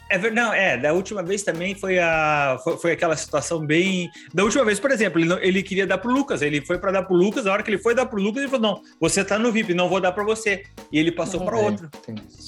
É 0.08 0.18
verdade, 0.18 0.46
não, 0.46 0.54
é, 0.54 0.76
da 0.76 0.92
última 0.92 1.20
vez 1.20 1.42
também 1.42 1.74
foi, 1.74 1.98
a, 1.98 2.58
foi, 2.62 2.76
foi, 2.78 2.92
aquela 2.92 3.16
situação 3.16 3.58
bem. 3.58 4.08
Da 4.32 4.44
última 4.44 4.64
vez, 4.64 4.78
por 4.78 4.92
exemplo, 4.92 5.18
ele, 5.18 5.28
não, 5.28 5.38
ele 5.40 5.64
queria 5.64 5.84
dar 5.84 5.98
pro 5.98 6.12
Lucas, 6.12 6.42
ele 6.42 6.64
foi 6.64 6.78
para 6.78 6.92
dar 6.92 7.02
pro 7.02 7.16
Lucas, 7.16 7.44
a 7.44 7.52
hora 7.52 7.62
que 7.62 7.70
ele 7.70 7.78
foi 7.78 7.92
dar 7.92 8.06
pro 8.06 8.22
Lucas, 8.22 8.42
ele 8.42 8.50
falou: 8.50 8.74
não, 8.74 8.82
você 9.00 9.24
tá 9.24 9.36
no 9.36 9.50
VIP, 9.50 9.74
não 9.74 9.88
vou 9.88 10.00
dar 10.00 10.12
para 10.12 10.22
você. 10.22 10.64
E 10.92 10.98
ele 10.98 11.10
passou 11.10 11.44
para 11.44 11.58
outro. 11.58 11.90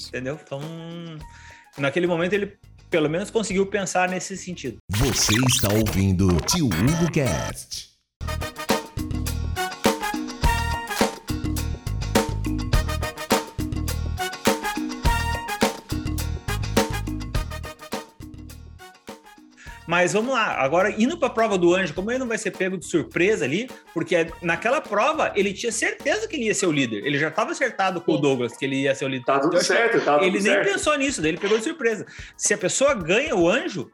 Entendeu? 0.07 0.39
Então, 0.41 0.61
naquele 1.77 2.07
momento 2.07 2.33
ele 2.33 2.57
pelo 2.89 3.09
menos 3.09 3.29
conseguiu 3.29 3.65
pensar 3.67 4.09
nesse 4.09 4.35
sentido. 4.35 4.77
Você 4.89 5.33
está 5.47 5.67
ouvindo 5.71 6.27
Tio 6.47 6.65
Hugo 6.65 7.11
Cast. 7.11 7.88
Mas 19.89 20.13
vamos 20.13 20.35
lá, 20.35 20.53
agora 20.61 20.91
indo 21.01 21.17
para 21.17 21.29
a 21.29 21.31
prova 21.31 21.57
do 21.57 21.73
anjo, 21.73 21.95
como 21.95 22.11
ele 22.11 22.19
não 22.19 22.27
vai 22.27 22.37
ser 22.37 22.51
pego 22.51 22.77
de 22.77 22.85
surpresa 22.85 23.43
ali, 23.43 23.67
porque 23.91 24.27
naquela 24.39 24.79
prova 24.79 25.33
ele 25.35 25.51
tinha 25.51 25.71
certeza 25.71 26.27
que 26.27 26.35
ele 26.35 26.45
ia 26.45 26.53
ser 26.53 26.67
o 26.67 26.71
líder. 26.71 27.03
Ele 27.03 27.17
já 27.17 27.29
estava 27.29 27.53
acertado 27.53 27.99
com 27.99 28.11
Sim. 28.11 28.17
o 28.19 28.21
Douglas 28.21 28.55
que 28.55 28.63
ele 28.65 28.83
ia 28.83 28.93
ser 28.93 29.05
o 29.05 29.07
líder. 29.07 29.25
Tá 29.25 29.39
tudo 29.39 29.55
então, 29.55 29.63
certo, 29.63 29.99
tá 30.05 30.13
tudo 30.13 30.25
Ele 30.25 30.39
certo. 30.39 30.63
nem 30.63 30.73
pensou 30.73 30.95
nisso, 30.95 31.23
daí 31.23 31.31
ele 31.31 31.39
pegou 31.39 31.57
de 31.57 31.63
surpresa. 31.63 32.05
Se 32.37 32.53
a 32.53 32.57
pessoa 32.59 32.93
ganha 32.93 33.35
o 33.35 33.49
anjo, 33.49 33.89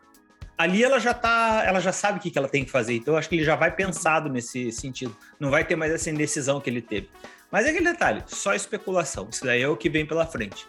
ali 0.57 0.83
ela 0.83 0.99
já 0.99 1.13
tá, 1.13 1.63
ela 1.65 1.79
já 1.79 1.93
sabe 1.93 2.19
o 2.19 2.21
que, 2.21 2.29
que 2.29 2.37
ela 2.37 2.49
tem 2.49 2.65
que 2.65 2.71
fazer. 2.71 2.95
Então 2.95 3.13
eu 3.13 3.17
acho 3.17 3.29
que 3.29 3.35
ele 3.35 3.45
já 3.45 3.55
vai 3.55 3.73
pensado 3.73 4.29
nesse 4.29 4.73
sentido. 4.73 5.15
Não 5.39 5.49
vai 5.49 5.63
ter 5.63 5.77
mais 5.77 5.93
essa 5.93 6.09
indecisão 6.09 6.59
que 6.59 6.69
ele 6.69 6.81
teve. 6.81 7.07
Mas 7.49 7.65
é 7.65 7.69
aquele 7.69 7.89
detalhe, 7.89 8.21
só 8.27 8.53
especulação. 8.53 9.29
Isso 9.31 9.45
daí 9.45 9.61
é 9.61 9.67
o 9.69 9.77
que 9.77 9.89
vem 9.89 10.05
pela 10.05 10.25
frente. 10.25 10.67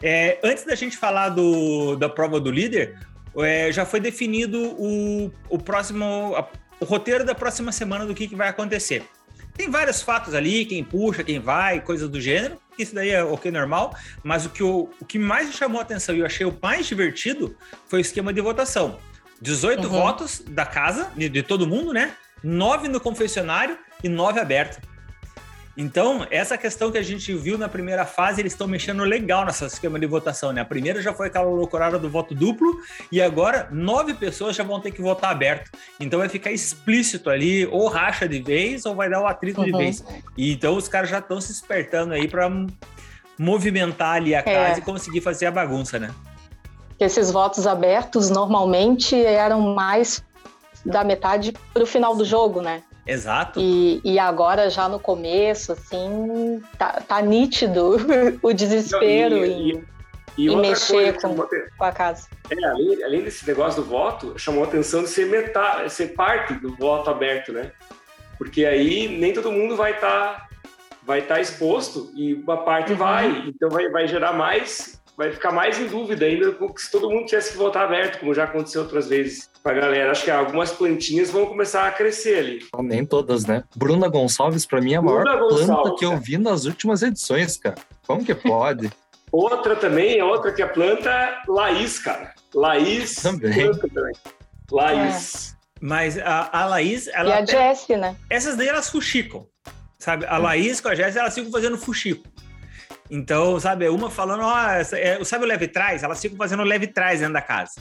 É, 0.00 0.38
antes 0.44 0.64
da 0.64 0.76
gente 0.76 0.96
falar 0.96 1.30
do, 1.30 1.96
da 1.96 2.08
prova 2.08 2.38
do 2.38 2.48
líder, 2.48 2.96
é, 3.36 3.70
já 3.72 3.84
foi 3.84 4.00
definido 4.00 4.58
o, 4.78 5.32
o 5.48 5.58
próximo, 5.58 6.34
a, 6.36 6.46
o 6.80 6.84
roteiro 6.84 7.24
da 7.24 7.34
próxima 7.34 7.72
semana 7.72 8.04
do 8.04 8.14
que, 8.14 8.28
que 8.28 8.36
vai 8.36 8.48
acontecer. 8.48 9.04
Tem 9.54 9.70
vários 9.70 10.00
fatos 10.00 10.34
ali, 10.34 10.64
quem 10.64 10.82
puxa, 10.82 11.22
quem 11.22 11.38
vai, 11.38 11.80
coisas 11.80 12.08
do 12.08 12.20
gênero. 12.20 12.58
Isso 12.78 12.94
daí 12.94 13.10
é 13.10 13.22
ok, 13.22 13.50
normal. 13.50 13.94
Mas 14.22 14.46
o 14.46 14.50
que, 14.50 14.62
o, 14.62 14.88
o 14.98 15.04
que 15.04 15.18
mais 15.18 15.48
me 15.48 15.52
chamou 15.52 15.78
a 15.78 15.82
atenção 15.82 16.14
e 16.14 16.20
eu 16.20 16.26
achei 16.26 16.46
o 16.46 16.58
mais 16.62 16.86
divertido 16.86 17.54
foi 17.86 18.00
o 18.00 18.02
esquema 18.02 18.32
de 18.32 18.40
votação. 18.40 18.98
18 19.40 19.82
uhum. 19.82 19.88
votos 19.88 20.42
da 20.48 20.64
casa, 20.64 21.10
de, 21.16 21.28
de 21.28 21.42
todo 21.42 21.66
mundo, 21.66 21.92
né? 21.92 22.14
9 22.42 22.88
no 22.88 23.00
confessionário 23.00 23.76
e 24.02 24.08
9 24.08 24.40
aberto. 24.40 24.80
Então, 25.76 26.26
essa 26.30 26.58
questão 26.58 26.92
que 26.92 26.98
a 26.98 27.02
gente 27.02 27.32
viu 27.34 27.56
na 27.56 27.68
primeira 27.68 28.04
fase, 28.04 28.40
eles 28.40 28.52
estão 28.52 28.68
mexendo 28.68 29.02
legal 29.04 29.44
nessa 29.44 29.66
esquema 29.66 29.98
de 29.98 30.06
votação, 30.06 30.52
né? 30.52 30.60
A 30.60 30.64
primeira 30.64 31.00
já 31.00 31.14
foi 31.14 31.28
aquela 31.28 31.46
loucurada 31.46 31.98
do 31.98 32.10
voto 32.10 32.34
duplo, 32.34 32.78
e 33.10 33.22
agora 33.22 33.68
nove 33.72 34.12
pessoas 34.12 34.54
já 34.54 34.62
vão 34.62 34.80
ter 34.80 34.90
que 34.90 35.00
votar 35.00 35.30
aberto. 35.30 35.70
Então 35.98 36.18
vai 36.18 36.28
ficar 36.28 36.52
explícito 36.52 37.30
ali, 37.30 37.66
ou 37.66 37.88
racha 37.88 38.28
de 38.28 38.42
vez, 38.42 38.84
ou 38.84 38.94
vai 38.94 39.08
dar 39.08 39.22
o 39.22 39.26
atrito 39.26 39.60
uhum. 39.60 39.66
de 39.66 39.72
vez. 39.72 40.04
E 40.36 40.52
então 40.52 40.76
os 40.76 40.88
caras 40.88 41.08
já 41.08 41.20
estão 41.20 41.40
se 41.40 41.52
espertando 41.52 42.12
aí 42.12 42.28
para 42.28 42.50
movimentar 43.38 44.16
ali 44.16 44.34
a 44.34 44.40
é. 44.40 44.42
casa 44.42 44.80
e 44.80 44.82
conseguir 44.82 45.22
fazer 45.22 45.46
a 45.46 45.50
bagunça, 45.50 45.98
né? 45.98 46.14
Esses 47.00 47.30
votos 47.30 47.66
abertos 47.66 48.28
normalmente 48.28 49.16
eram 49.24 49.74
mais 49.74 50.22
da 50.84 51.02
metade 51.02 51.52
para 51.72 51.82
o 51.82 51.86
final 51.86 52.14
do 52.14 52.24
jogo, 52.24 52.60
né? 52.60 52.82
Exato. 53.06 53.60
E, 53.60 54.00
e 54.04 54.18
agora, 54.18 54.70
já 54.70 54.88
no 54.88 54.98
começo, 54.98 55.72
assim, 55.72 56.62
tá, 56.78 57.02
tá 57.06 57.20
nítido 57.20 57.96
o 58.42 58.52
desespero 58.52 59.36
Não, 59.36 59.44
e, 59.44 59.72
em, 59.72 59.84
e, 60.38 60.46
e 60.46 60.56
mexer 60.56 61.20
com, 61.20 61.36
com, 61.36 61.84
a 61.84 61.92
casa. 61.92 62.28
É, 62.48 62.64
além, 62.64 63.02
além, 63.02 63.22
desse 63.22 63.46
negócio 63.46 63.82
do 63.82 63.88
voto, 63.88 64.38
chamou 64.38 64.64
a 64.64 64.66
atenção 64.66 65.02
de 65.02 65.08
ser, 65.08 65.26
metade, 65.26 65.90
ser 65.92 66.08
parte 66.08 66.54
do 66.54 66.76
voto 66.76 67.10
aberto, 67.10 67.52
né? 67.52 67.72
Porque 68.38 68.64
aí 68.64 69.08
nem 69.08 69.32
todo 69.32 69.52
mundo 69.52 69.76
vai 69.76 69.92
estar 69.92 70.34
tá, 70.34 70.48
vai 71.02 71.22
tá 71.22 71.40
exposto 71.40 72.10
e 72.14 72.34
uma 72.34 72.64
parte 72.64 72.92
uhum. 72.92 72.98
vai, 72.98 73.44
então 73.48 73.68
vai, 73.68 73.88
vai 73.88 74.06
gerar 74.06 74.32
mais 74.32 75.00
vai 75.16 75.30
ficar 75.30 75.52
mais 75.52 75.78
em 75.78 75.86
dúvida 75.86 76.24
ainda 76.24 76.56
se 76.76 76.90
todo 76.90 77.10
mundo 77.10 77.26
tivesse 77.26 77.52
que 77.52 77.58
votar 77.58 77.84
aberto, 77.84 78.18
como 78.18 78.34
já 78.34 78.44
aconteceu 78.44 78.82
outras 78.82 79.08
vezes 79.08 79.51
pra 79.62 79.74
galera. 79.74 80.10
Acho 80.10 80.24
que 80.24 80.30
algumas 80.30 80.72
plantinhas 80.72 81.30
vão 81.30 81.46
começar 81.46 81.86
a 81.86 81.92
crescer 81.92 82.38
ali. 82.38 82.60
Nem 82.80 83.04
todas, 83.04 83.44
né? 83.44 83.64
Bruna 83.76 84.08
Gonçalves, 84.08 84.66
para 84.66 84.80
mim, 84.80 84.94
é 84.94 84.96
a 84.96 85.02
maior 85.02 85.24
planta 85.48 85.94
que 85.96 86.04
eu 86.04 86.16
vi 86.18 86.38
nas 86.38 86.64
últimas 86.64 87.02
edições, 87.02 87.56
cara. 87.56 87.76
Como 88.06 88.24
que 88.24 88.34
pode? 88.34 88.90
outra 89.30 89.76
também, 89.76 90.20
outra 90.20 90.52
que 90.52 90.62
é 90.62 90.66
planta, 90.66 91.42
Laís, 91.48 91.98
cara. 91.98 92.34
Laís. 92.54 93.14
Também. 93.14 93.72
também. 93.72 94.12
Laís. 94.70 95.52
É. 95.56 95.62
Mas 95.80 96.18
a, 96.18 96.60
a 96.60 96.66
Laís, 96.66 97.08
ela. 97.08 97.30
E 97.30 97.32
a 97.32 97.44
Jessie, 97.44 97.96
né? 97.96 98.16
Essas 98.30 98.56
daí 98.56 98.68
elas 98.68 98.88
fuxicam. 98.88 99.46
Sabe? 99.98 100.26
A 100.26 100.36
Laís 100.36 100.80
com 100.80 100.88
a 100.88 100.94
Jessie, 100.94 101.18
elas 101.18 101.34
ficam 101.34 101.50
fazendo 101.50 101.78
fuxico. 101.78 102.24
Então, 103.10 103.60
sabe, 103.60 103.88
uma 103.88 104.08
falando, 104.08 104.42
ó, 104.42 104.56
é, 104.68 105.22
sabe 105.24 105.44
o 105.44 105.48
leve 105.48 105.68
trás? 105.68 106.02
Elas 106.02 106.20
ficam 106.20 106.38
fazendo 106.38 106.62
leve 106.62 106.86
trás 106.86 107.20
dentro 107.20 107.34
da 107.34 107.42
casa. 107.42 107.74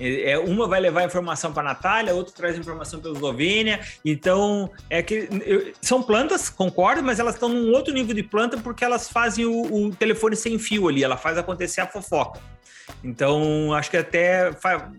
É, 0.00 0.38
uma 0.38 0.66
vai 0.66 0.80
levar 0.80 1.04
informação 1.04 1.52
para 1.52 1.62
a 1.62 1.72
Natália, 1.72 2.14
outra 2.14 2.34
traz 2.34 2.58
informação 2.58 3.00
para 3.00 3.10
a 3.10 3.14
Eslovênia. 3.14 3.80
Então, 4.04 4.70
é 4.88 5.02
que 5.02 5.28
eu, 5.44 5.72
são 5.80 6.02
plantas, 6.02 6.48
concordo, 6.48 7.02
mas 7.02 7.18
elas 7.18 7.34
estão 7.34 7.48
num 7.48 7.72
outro 7.72 7.92
nível 7.92 8.14
de 8.14 8.22
planta 8.22 8.56
porque 8.58 8.84
elas 8.84 9.08
fazem 9.08 9.44
o, 9.44 9.86
o 9.86 9.94
telefone 9.94 10.36
sem 10.36 10.58
fio 10.58 10.88
ali, 10.88 11.04
ela 11.04 11.16
faz 11.16 11.38
acontecer 11.38 11.80
a 11.80 11.86
fofoca. 11.86 12.40
Então, 13.02 13.72
acho 13.72 13.90
que 13.90 13.96
até 13.96 14.50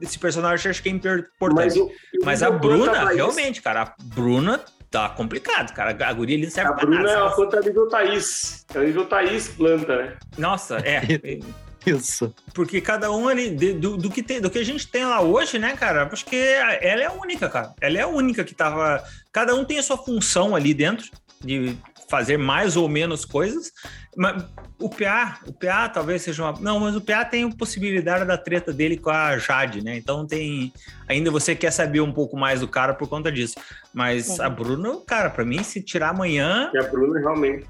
esse 0.02 0.18
personagem 0.20 0.70
acho 0.70 0.82
que 0.82 0.90
é 0.90 0.92
importante. 0.92 1.80
Mas, 1.80 2.24
mas 2.24 2.44
a 2.44 2.52
Bruna, 2.52 3.10
realmente, 3.10 3.62
cara, 3.62 3.82
a 3.82 3.94
Bruna 4.04 4.62
tá 4.90 5.10
complicado, 5.10 5.74
cara. 5.74 5.96
A 6.06 6.14
guria 6.14 6.36
ali 6.36 6.46
não 6.46 6.52
serve 6.52 6.72
a 6.72 6.74
pra 6.74 6.86
Bruna 6.86 7.02
nada. 7.02 7.10
A 7.10 7.16
Bruna 7.16 7.26
é 7.26 7.30
uma 7.30 7.36
planta 7.36 7.68
nível 7.68 7.90
Thaís. 7.90 8.66
É 8.76 8.80
nível 8.80 9.06
Thaís 9.06 9.48
planta, 9.50 9.96
né? 9.96 10.14
Nossa, 10.38 10.78
é. 10.78 11.02
Isso. 11.86 12.34
Porque 12.54 12.80
cada 12.82 13.12
um 13.12 13.28
ali, 13.28 13.50
do, 13.50 13.98
do, 13.98 14.10
que 14.10 14.24
tem, 14.24 14.40
do 14.40 14.50
que 14.50 14.60
a 14.60 14.66
gente 14.66 14.88
tem 14.88 15.06
lá 15.06 15.22
hoje, 15.22 15.60
né, 15.60 15.76
cara? 15.76 16.10
Acho 16.12 16.26
que 16.26 16.36
ela 16.36 17.02
é 17.02 17.06
a 17.06 17.12
única, 17.12 17.50
cara. 17.50 17.74
Ela 17.82 17.98
é 17.98 18.02
a 18.02 18.08
única 18.08 18.44
que 18.44 18.56
tava. 18.56 19.04
Cada 19.32 19.54
um 19.56 19.66
tem 19.66 19.80
a 19.80 19.84
sua 19.84 19.98
função 19.98 20.56
ali 20.56 20.74
dentro 20.74 21.10
de 21.44 21.76
fazer 22.10 22.38
mais 22.38 22.78
ou 22.78 22.88
menos 22.88 23.26
coisas. 23.26 23.72
Mas 24.16 24.46
o 24.80 24.90
PA, 24.90 25.40
o 25.48 25.54
PA 25.54 25.90
talvez 25.90 26.22
seja 26.22 26.44
uma. 26.44 26.60
Não, 26.60 26.80
mas 26.80 26.96
o 26.96 27.02
PA 27.02 27.26
tem 27.26 27.46
a 27.46 27.50
possibilidade 27.50 28.26
da 28.26 28.38
treta 28.38 28.72
dele 28.72 28.98
com 28.98 29.10
a 29.10 29.38
Jade, 29.38 29.84
né? 29.84 29.98
Então 29.98 30.26
tem. 30.26 30.72
Ainda 31.08 31.32
você 31.32 31.56
quer 31.56 31.72
saber 31.72 32.02
um 32.02 32.14
pouco 32.14 32.38
mais 32.38 32.60
do 32.60 32.68
cara 32.68 32.94
por 32.94 33.08
conta 33.10 33.32
disso. 33.32 33.56
Mas 33.94 34.40
a 34.40 34.50
Bruna, 34.50 35.00
cara, 35.06 35.30
para 35.30 35.44
mim, 35.44 35.64
se 35.64 35.82
tirar 35.82 36.10
amanhã. 36.10 36.70
E 36.74 36.78
a 36.78 36.84
Bruna 36.84 37.20
realmente. 37.20 37.66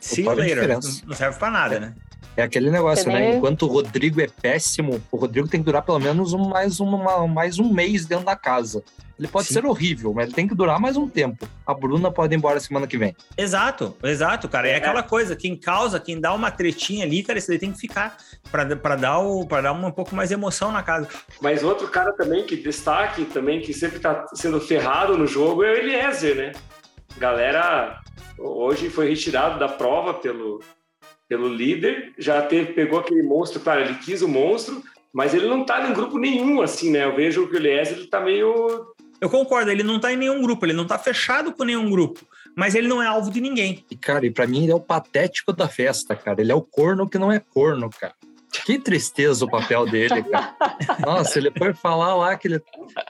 Se 0.00 0.22
later, 0.22 0.78
não 1.06 1.16
serve 1.16 1.38
para 1.38 1.50
nada, 1.50 1.80
né? 1.80 1.94
É 2.36 2.42
aquele 2.42 2.70
negócio, 2.70 3.10
né? 3.10 3.36
Enquanto 3.36 3.62
o 3.62 3.66
Rodrigo 3.66 4.20
é 4.20 4.26
péssimo, 4.26 5.02
o 5.10 5.16
Rodrigo 5.16 5.48
tem 5.48 5.60
que 5.60 5.66
durar 5.66 5.82
pelo 5.82 5.98
menos 5.98 6.34
um, 6.34 6.48
mais, 6.48 6.80
uma, 6.80 7.26
mais 7.26 7.58
um 7.58 7.72
mês 7.72 8.04
dentro 8.04 8.26
da 8.26 8.36
casa. 8.36 8.84
Ele 9.18 9.26
pode 9.26 9.48
Sim. 9.48 9.54
ser 9.54 9.64
horrível, 9.64 10.12
mas 10.12 10.26
ele 10.26 10.34
tem 10.34 10.46
que 10.46 10.54
durar 10.54 10.78
mais 10.78 10.98
um 10.98 11.08
tempo. 11.08 11.48
A 11.66 11.72
Bruna 11.72 12.12
pode 12.12 12.34
ir 12.34 12.36
embora 12.36 12.60
semana 12.60 12.86
que 12.86 12.98
vem. 12.98 13.16
Exato, 13.38 13.96
exato, 14.02 14.46
cara. 14.46 14.68
É, 14.68 14.72
é 14.72 14.76
aquela 14.76 15.02
coisa, 15.02 15.34
quem 15.34 15.56
causa, 15.56 15.98
quem 15.98 16.20
dá 16.20 16.34
uma 16.34 16.50
tretinha 16.50 17.06
ali, 17.06 17.22
cara, 17.22 17.38
isso 17.38 17.48
daí 17.48 17.58
tem 17.58 17.72
que 17.72 17.78
ficar 17.78 18.18
para 18.52 18.96
dar, 18.96 19.20
o, 19.20 19.46
dar 19.46 19.72
um 19.72 19.90
pouco 19.90 20.14
mais 20.14 20.30
emoção 20.30 20.70
na 20.70 20.82
casa. 20.82 21.08
Mas 21.40 21.64
outro 21.64 21.88
cara 21.88 22.12
também 22.12 22.44
que 22.44 22.56
destaque, 22.56 23.24
também, 23.24 23.62
que 23.62 23.72
sempre 23.72 23.98
tá 23.98 24.26
sendo 24.34 24.60
ferrado 24.60 25.16
no 25.16 25.26
jogo 25.26 25.64
é 25.64 25.72
o 25.72 25.76
Eliezer, 25.76 26.36
né? 26.36 26.52
Galera, 27.16 27.98
hoje 28.38 28.90
foi 28.90 29.08
retirado 29.08 29.58
da 29.58 29.68
prova 29.68 30.12
pelo, 30.12 30.60
pelo 31.28 31.48
líder, 31.48 32.12
já 32.18 32.42
teve, 32.42 32.72
pegou 32.72 32.98
aquele 32.98 33.22
monstro, 33.22 33.60
claro, 33.60 33.80
ele 33.80 33.94
quis 33.94 34.22
o 34.22 34.28
monstro, 34.28 34.82
mas 35.12 35.34
ele 35.34 35.46
não 35.46 35.64
tá 35.64 35.88
em 35.88 35.92
grupo 35.92 36.18
nenhum, 36.18 36.60
assim, 36.60 36.90
né? 36.90 37.04
Eu 37.04 37.16
vejo 37.16 37.48
que 37.48 37.54
o 37.54 37.58
Eliezer 37.58 37.96
ele 37.96 38.06
tá 38.06 38.20
meio. 38.20 38.94
Eu 39.20 39.30
concordo, 39.30 39.70
ele 39.70 39.82
não 39.82 39.98
tá 39.98 40.12
em 40.12 40.16
nenhum 40.16 40.42
grupo, 40.42 40.66
ele 40.66 40.72
não 40.72 40.86
tá 40.86 40.98
fechado 40.98 41.52
com 41.52 41.64
nenhum 41.64 41.90
grupo, 41.90 42.20
mas 42.54 42.74
ele 42.74 42.86
não 42.86 43.02
é 43.02 43.06
alvo 43.06 43.30
de 43.30 43.40
ninguém. 43.40 43.84
E, 43.90 43.96
cara, 43.96 44.26
e 44.26 44.30
pra 44.30 44.46
mim 44.46 44.64
ele 44.64 44.72
é 44.72 44.74
o 44.74 44.80
patético 44.80 45.52
da 45.52 45.68
festa, 45.68 46.14
cara. 46.14 46.40
Ele 46.40 46.52
é 46.52 46.54
o 46.54 46.60
corno 46.60 47.08
que 47.08 47.18
não 47.18 47.32
é 47.32 47.40
corno, 47.40 47.88
cara. 47.88 48.14
Que 48.66 48.80
tristeza 48.80 49.44
o 49.44 49.48
papel 49.48 49.86
dele, 49.86 50.24
cara. 50.24 50.56
Nossa, 50.98 51.38
ele 51.38 51.52
foi 51.56 51.72
falar 51.72 52.16
lá 52.16 52.36
que 52.36 52.48
ele, 52.48 52.60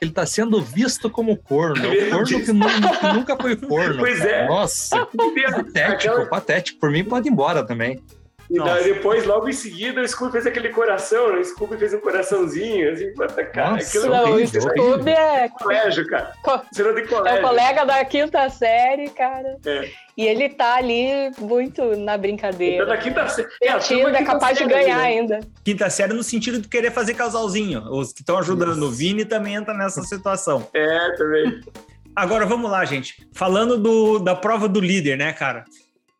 ele 0.02 0.10
tá 0.10 0.26
sendo 0.26 0.60
visto 0.60 1.08
como 1.08 1.34
corno. 1.34 1.90
O 1.90 2.10
corno 2.10 2.26
que, 2.26 2.42
que 2.42 2.52
nunca 2.52 3.38
foi 3.40 3.56
corno. 3.56 3.96
Pois 4.00 4.18
cara. 4.18 4.30
é. 4.30 4.48
Nossa, 4.48 5.06
patético, 5.06 5.78
Aquela... 5.78 6.26
patético. 6.26 6.78
Por 6.78 6.90
mim, 6.90 7.04
pode 7.04 7.26
ir 7.26 7.32
embora 7.32 7.64
também. 7.64 8.02
E 8.48 8.58
daí, 8.58 8.84
depois, 8.94 9.24
logo 9.26 9.48
em 9.48 9.52
seguida, 9.52 10.00
o 10.00 10.08
Scooby 10.08 10.32
fez 10.32 10.46
aquele 10.46 10.68
coração, 10.68 11.32
né? 11.32 11.38
o 11.40 11.44
Scooby 11.44 11.76
fez 11.78 11.92
um 11.94 12.00
coraçãozinho, 12.00 12.92
assim, 12.92 13.12
puta, 13.14 13.44
cara. 13.44 13.70
Nossa, 13.72 13.86
aquilo 13.88 14.06
Não, 14.08 14.32
o 14.34 14.46
Scooby 14.46 15.10
é, 15.10 15.48
colégio, 15.48 16.06
cara. 16.06 16.32
Co- 16.42 16.60
Cena 16.72 16.92
de 16.92 17.00
é 17.00 17.06
colégio. 17.06 17.38
o 17.38 17.48
colega 17.48 17.84
da 17.84 18.04
quinta 18.04 18.48
série, 18.50 19.08
cara. 19.10 19.56
É. 19.66 19.88
E 20.16 20.26
ele 20.26 20.48
tá 20.48 20.76
ali 20.76 21.30
muito 21.38 21.82
na 21.96 22.12
Então, 22.12 22.18
brincadeira. 22.18 22.86
na 22.86 22.96
quinta 22.96 23.28
série. 23.28 23.48
É, 23.60 23.68
a 23.68 23.72
Divertido, 23.78 24.00
turma 24.02 24.16
é 24.16 24.18
quinta 24.20 24.32
capaz 24.32 24.58
de 24.58 24.64
série, 24.64 24.74
ganhar 24.74 24.96
né? 24.98 25.04
ainda. 25.04 25.40
Quinta 25.64 25.90
série 25.90 26.12
no 26.14 26.22
sentido 26.22 26.60
de 26.60 26.68
querer 26.68 26.90
fazer 26.92 27.14
casalzinho. 27.14 27.82
Os 27.90 28.12
que 28.12 28.20
estão 28.20 28.38
ajudando. 28.38 28.82
O 28.84 28.90
Vini 28.90 29.24
também 29.24 29.54
entra 29.56 29.74
nessa 29.74 30.02
situação. 30.02 30.66
É, 30.72 31.10
também. 31.16 31.60
Agora 32.14 32.46
vamos 32.46 32.70
lá, 32.70 32.82
gente. 32.84 33.28
Falando 33.34 33.76
do, 33.76 34.18
da 34.18 34.34
prova 34.34 34.66
do 34.68 34.80
líder, 34.80 35.18
né, 35.18 35.32
cara? 35.34 35.64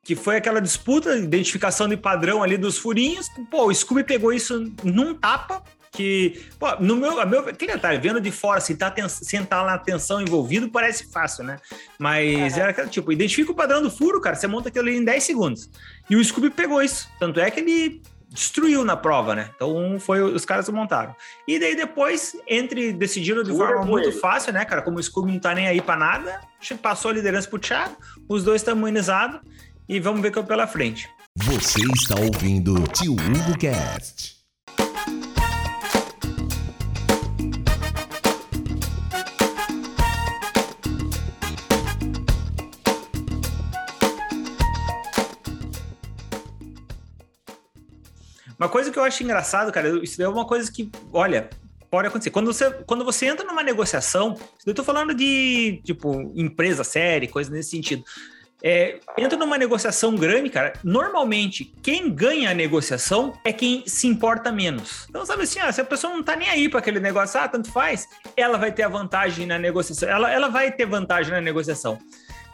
Que 0.07 0.15
foi 0.15 0.37
aquela 0.37 0.61
disputa, 0.61 1.17
identificação 1.17 1.89
de 1.89 1.97
padrão 1.97 2.43
ali 2.43 2.57
dos 2.57 2.79
furinhos. 2.79 3.29
Pô, 3.51 3.67
o 3.67 3.75
Scooby 3.75 4.05
pegou 4.05 4.33
isso 4.33 4.73
num 4.85 5.15
tapa. 5.15 5.63
Que, 5.93 6.45
pô, 6.59 6.77
no 6.79 6.95
meu, 6.95 7.19
a 7.19 7.25
meu 7.25 7.43
que 7.55 7.67
detalhe, 7.67 7.99
vendo 7.99 8.21
de 8.21 8.31
fora, 8.31 8.59
assim, 8.59 8.77
tá 8.77 8.91
ten- 8.91 9.09
sem 9.09 9.41
estar 9.43 9.65
na 9.65 9.79
tensão 9.79 10.21
envolvido, 10.21 10.69
parece 10.69 11.11
fácil, 11.11 11.43
né? 11.43 11.57
Mas 11.99 12.53
Aham. 12.53 12.61
era 12.63 12.71
aquele 12.71 12.89
tipo, 12.91 13.11
identifica 13.11 13.51
o 13.51 13.55
padrão 13.55 13.81
do 13.83 13.91
furo, 13.91 14.21
cara, 14.21 14.37
você 14.37 14.47
monta 14.47 14.69
aquilo 14.69 14.87
ali 14.87 14.99
em 14.99 15.05
10 15.05 15.25
segundos. 15.25 15.71
E 16.11 16.15
o 16.15 16.23
Scooby 16.23 16.51
pegou 16.51 16.83
isso. 16.83 17.09
Tanto 17.19 17.41
é 17.41 17.51
que 17.51 17.61
ele 17.61 18.03
destruiu 18.29 18.85
na 18.85 18.95
prova, 18.95 19.35
né? 19.35 19.49
Então 19.57 19.97
foi 19.99 20.21
os 20.21 20.45
caras 20.45 20.67
que 20.67 20.73
montaram. 20.73 21.17
E 21.49 21.59
daí 21.59 21.75
depois, 21.75 22.37
entre 22.47 22.93
decidiram 22.93 23.43
de 23.43 23.53
forma 23.57 23.83
muito 23.87 24.11
ele. 24.11 24.19
fácil, 24.19 24.53
né, 24.53 24.67
cara? 24.67 24.83
Como 24.83 24.99
o 24.99 25.03
Scooby 25.03 25.33
não 25.33 25.39
tá 25.41 25.55
nem 25.55 25.67
aí 25.67 25.81
pra 25.81 25.97
nada, 25.97 26.41
passou 26.83 27.11
a 27.11 27.15
liderança 27.15 27.49
pro 27.49 27.59
Thiago, 27.59 27.97
os 28.29 28.45
dois 28.45 28.61
estão 28.61 28.77
imunizados 28.77 29.41
e 29.89 30.01
vamos 30.01 30.21
ver 30.21 30.29
o 30.29 30.33
que 30.33 30.39
é 30.39 30.43
pela 30.43 30.67
frente. 30.67 31.09
Você 31.37 31.81
está 31.95 32.15
ouvindo 32.21 32.75
Tio 32.89 33.13
Hugo 33.13 33.59
Cast. 33.59 34.37
Uma 48.59 48.71
coisa 48.71 48.91
que 48.91 48.99
eu 48.99 49.05
acho 49.05 49.23
engraçado, 49.23 49.71
cara, 49.71 50.03
isso 50.03 50.21
é 50.23 50.27
uma 50.27 50.47
coisa 50.47 50.73
que, 50.73 50.91
olha, 51.13 51.51
pode 51.91 52.09
acontecer. 52.09 52.31
Quando 52.31 52.47
você, 52.47 52.71
quando 52.87 53.05
você 53.05 53.27
entra 53.27 53.45
numa 53.45 53.63
negociação, 53.63 54.35
eu 54.65 54.75
tô 54.75 54.83
falando 54.83 55.15
de, 55.15 55.83
tipo, 55.85 56.33
empresa 56.35 56.83
séria, 56.83 57.29
coisa 57.29 57.51
nesse 57.51 57.71
sentido. 57.71 58.03
É, 58.63 58.99
entra 59.19 59.39
numa 59.39 59.59
negociação 59.59 60.15
grande, 60.17 60.49
cara. 60.51 60.73
Normalmente, 60.83 61.73
quem 61.83 62.11
ganha 62.11 62.51
a 62.51 62.55
negociação 62.55 63.39
é 63.45 63.53
quem 63.53 63.85
se 63.87 64.07
importa 64.07 64.51
menos. 64.51 65.07
Então, 65.09 65.25
sabe 65.27 65.43
assim, 65.43 65.61
ó, 65.61 65.71
se 65.71 65.81
a 65.81 65.85
pessoa 65.85 66.13
não 66.13 66.23
tá 66.23 66.35
nem 66.35 66.49
aí 66.49 66.69
para 66.69 66.81
aquele 66.81 66.99
negócio, 66.99 67.39
ah, 67.39 67.47
tanto 67.47 67.71
faz, 67.71 68.09
ela 68.37 68.57
vai 68.59 68.73
ter 68.73 68.83
a 68.83 68.89
vantagem 68.89 69.47
na 69.47 69.59
negociação. 69.59 70.09
Ela, 70.09 70.33
ela 70.33 70.49
vai 70.49 70.73
ter 70.73 70.87
vantagem 70.87 71.33
na 71.33 71.41
negociação. 71.41 71.99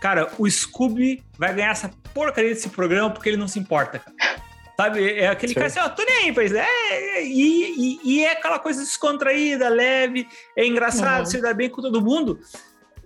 Cara, 0.00 0.30
o 0.38 0.50
Scooby 0.50 1.23
vai 1.38 1.54
ganhar 1.54 1.71
essa 1.71 1.88
porcaria 2.12 2.50
desse 2.50 2.68
programa 2.68 3.11
porque 3.11 3.28
ele 3.28 3.37
não 3.37 3.47
se 3.47 3.59
importa, 3.61 4.00
cara. 4.00 4.42
Sabe? 4.76 5.12
É 5.16 5.28
aquele 5.28 5.54
cara 5.54 5.66
assim, 5.66 5.78
ó, 5.78 5.88
tô 5.88 6.02
nem 6.02 6.25
aí, 6.25 6.32
pois 6.32 6.50
é, 6.52 6.66
é, 6.90 7.25
e, 7.25 8.00
e, 8.04 8.16
e 8.16 8.25
é 8.25 8.32
aquela 8.32 8.59
coisa 8.59 8.80
descontraída, 8.82 9.68
leve, 9.68 10.26
é 10.56 10.66
engraçado, 10.66 11.21
Uhum. 11.21 11.26
se 11.26 11.40
dá 11.40 11.54
bem 11.54 11.68
com 11.71 11.80
todo 11.80 12.02
mundo. 12.02 12.40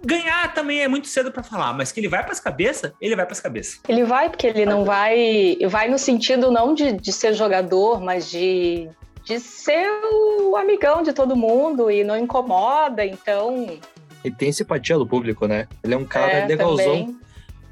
Ganhar 0.04 0.52
também 0.54 0.82
é 0.82 0.88
muito 0.88 1.08
cedo 1.08 1.32
pra 1.32 1.42
falar, 1.42 1.72
mas 1.72 1.90
que 1.90 2.00
ele 2.00 2.08
vai 2.08 2.22
pras 2.24 2.38
cabeças, 2.38 2.92
ele 3.00 3.16
vai 3.16 3.26
pras 3.26 3.40
cabeças. 3.40 3.80
Ele 3.88 4.04
vai, 4.04 4.28
porque 4.28 4.46
ele 4.46 4.64
não 4.64 4.84
vai. 4.84 5.56
Vai 5.68 5.88
no 5.88 5.98
sentido 5.98 6.50
não 6.50 6.74
de, 6.74 6.92
de 6.92 7.12
ser 7.12 7.34
jogador, 7.34 8.00
mas 8.00 8.30
de, 8.30 8.88
de 9.24 9.40
ser 9.40 9.88
o 10.12 10.56
amigão 10.56 11.02
de 11.02 11.12
todo 11.12 11.34
mundo 11.34 11.90
e 11.90 12.04
não 12.04 12.16
incomoda, 12.16 13.04
então. 13.04 13.78
E 14.24 14.30
tem 14.30 14.52
simpatia 14.52 14.96
do 14.96 15.06
público, 15.06 15.46
né? 15.46 15.66
Ele 15.82 15.94
é 15.94 15.96
um 15.96 16.04
cara 16.04 16.32
é, 16.32 16.46
legalzão. 16.46 16.84
também. 16.84 17.25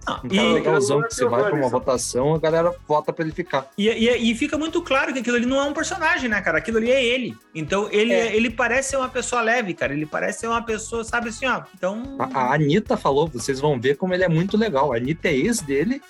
Não, 0.06 0.16
Um 0.16 0.28
cara 0.28 0.42
e, 0.48 0.52
legalzão 0.54 1.02
que 1.02 1.14
se 1.14 1.24
vai 1.24 1.42
pra 1.44 1.54
uma 1.54 1.68
votação, 1.68 2.34
a 2.34 2.38
galera 2.38 2.74
vota 2.86 3.12
pra 3.12 3.24
ele 3.24 3.34
ficar. 3.34 3.68
e, 3.78 3.88
e- 3.88 4.30
e 4.30 4.34
fica 4.34 4.56
muito 4.58 4.80
claro 4.82 5.12
que 5.12 5.18
aquilo 5.20 5.36
ali 5.36 5.46
não 5.46 5.58
é 5.58 5.64
um 5.64 5.72
personagem, 5.72 6.28
né, 6.28 6.40
cara? 6.40 6.58
Aquilo 6.58 6.78
ali 6.78 6.90
é 6.90 7.02
ele. 7.04 7.36
Então 7.54 7.88
ele, 7.90 8.12
É. 8.12 8.34
ele 8.36 8.50
parece 8.50 8.90
ser 8.90 8.96
uma 8.96 9.08
pessoa 9.08 9.40
leve, 9.42 9.74
cara. 9.74 9.92
Ele 9.92 10.06
parece 10.06 10.40
ser 10.40 10.48
uma 10.48 10.62
pessoa, 10.62 11.04
sabe 11.04 11.28
assim, 11.30 11.46
ó. 11.46 11.62
Então. 11.74 12.16
A, 12.18 12.24
a 12.38 12.54
Anitta 12.54 12.96
falou, 12.96 13.26
vocês 13.28 13.60
vão 13.60 13.80
ver 13.80 13.96
como 13.96 14.12
ele 14.14 14.24
é 14.24 14.28
muito 14.28 14.56
legal. 14.56 14.92
A 14.92 14.96
Anitta 14.96 15.28
é 15.28 15.34
ex 15.34 15.60
dele 15.60 16.00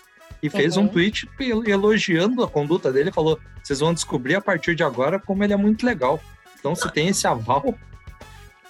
e 0.42 0.50
fez 0.50 0.76
Uhum. 0.76 0.84
um 0.84 0.88
tweet 0.88 1.28
el- 1.40 1.64
elogiando 1.66 2.42
a 2.42 2.48
conduta 2.48 2.90
dele. 2.92 3.12
Falou: 3.12 3.38
vocês 3.62 3.80
vão 3.80 3.94
descobrir 3.94 4.34
a 4.34 4.40
partir 4.40 4.74
de 4.74 4.82
agora 4.82 5.18
como 5.18 5.42
ele 5.44 5.52
é 5.52 5.56
muito 5.56 5.86
legal. 5.86 6.20
Então, 6.58 6.74
se 6.74 6.90
tem 6.92 7.08
esse 7.08 7.26
aval, 7.26 7.74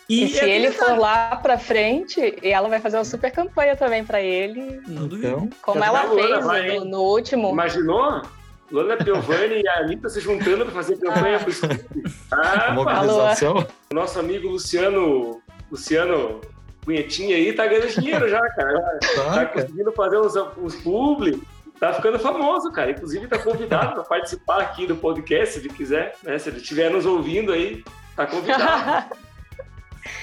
E, 0.08 0.25
é 0.25 0.28
se 0.28 0.37
aquele 0.37 0.66
ele 0.66 0.70
for 0.73 0.99
lá 0.99 1.37
pra 1.37 1.56
frente, 1.58 2.37
ela 2.42 2.68
vai 2.68 2.78
fazer 2.80 2.99
uma 2.99 3.04
super 3.04 3.30
campanha 3.30 3.75
também 3.76 4.05
pra 4.05 4.20
ele, 4.20 4.81
Não 4.87 5.09
duvido. 5.09 5.28
então. 5.28 5.50
como 5.62 5.83
ela 5.83 6.09
fez 6.11 6.44
vai, 6.44 6.78
no, 6.78 6.85
no 6.85 7.00
último. 7.02 7.50
Imaginou? 7.50 8.22
Lona 8.70 8.96
Piovani 8.96 9.62
e 9.62 9.68
a 9.68 9.78
Anitta 9.81 10.09
se 10.09 10.20
juntando 10.20 10.64
para 10.64 10.74
fazer 10.74 10.96
campanha 10.98 11.37
Ah. 11.37 11.40
pro 11.40 11.52
Scooby. 11.52 11.85
A 12.33 12.68
Ah, 12.68 12.72
mobilização. 12.72 13.66
o 13.90 13.94
nosso 13.94 14.18
amigo 14.18 14.48
Luciano, 14.48 15.40
Luciano 15.70 16.40
Punhetinha 16.83 17.37
aí 17.37 17.52
tá 17.52 17.66
ganhando 17.66 17.88
dinheiro 17.88 18.28
já, 18.28 18.40
cara. 18.40 18.81
Tá 18.81 18.98
Tá, 19.14 19.24
cara. 19.35 19.46
conseguindo 19.46 19.92
fazer 19.92 20.18
uns, 20.18 20.35
uns 20.59 20.74
publi. 20.76 21.42
Tá 21.81 21.92
ficando 21.92 22.18
famoso, 22.18 22.70
cara. 22.72 22.90
Inclusive 22.90 23.26
tá 23.26 23.38
convidado 23.38 23.94
para 23.94 24.05
participar 24.05 24.61
aqui 24.61 24.87
do 24.87 24.96
podcast, 24.96 25.55
se 25.55 25.61
ele 25.61 25.68
quiser. 25.70 26.14
Né? 26.22 26.38
Se 26.38 26.48
ele 26.48 26.59
estiver 26.59 26.90
nos 26.90 27.05
ouvindo 27.07 27.52
aí, 27.52 27.83
tá 28.16 28.26
convidado. 28.26 29.14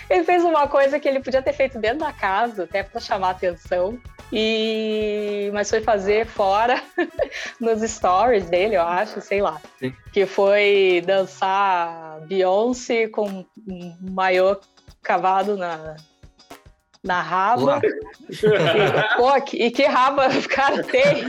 ele 0.09 0.23
fez 0.23 0.43
uma 0.43 0.67
coisa 0.67 0.99
que 0.99 1.07
ele 1.07 1.19
podia 1.19 1.41
ter 1.41 1.53
feito 1.53 1.79
dentro 1.79 1.99
da 1.99 2.11
casa, 2.13 2.63
até 2.63 2.83
pra 2.83 2.99
chamar 2.99 3.31
atenção. 3.31 3.99
E 4.33 5.49
mas 5.53 5.69
foi 5.69 5.81
fazer 5.81 6.25
fora 6.25 6.81
nos 7.59 7.81
stories 7.81 8.49
dele, 8.49 8.75
eu 8.77 8.81
acho, 8.81 9.19
sei 9.21 9.41
lá. 9.41 9.59
Sim. 9.79 9.93
Que 10.13 10.25
foi 10.25 11.03
dançar 11.05 12.21
Beyoncé 12.27 13.07
com 13.07 13.45
um 13.67 13.97
maiô 14.11 14.57
cavado 15.03 15.57
na 15.57 15.95
na 17.03 17.19
raba. 17.19 17.81
E, 18.29 18.37
pô, 19.17 19.41
que- 19.41 19.57
e 19.57 19.71
que 19.71 19.83
raba 19.85 20.27
o 20.29 20.47
cara 20.47 20.83
tem? 20.83 21.23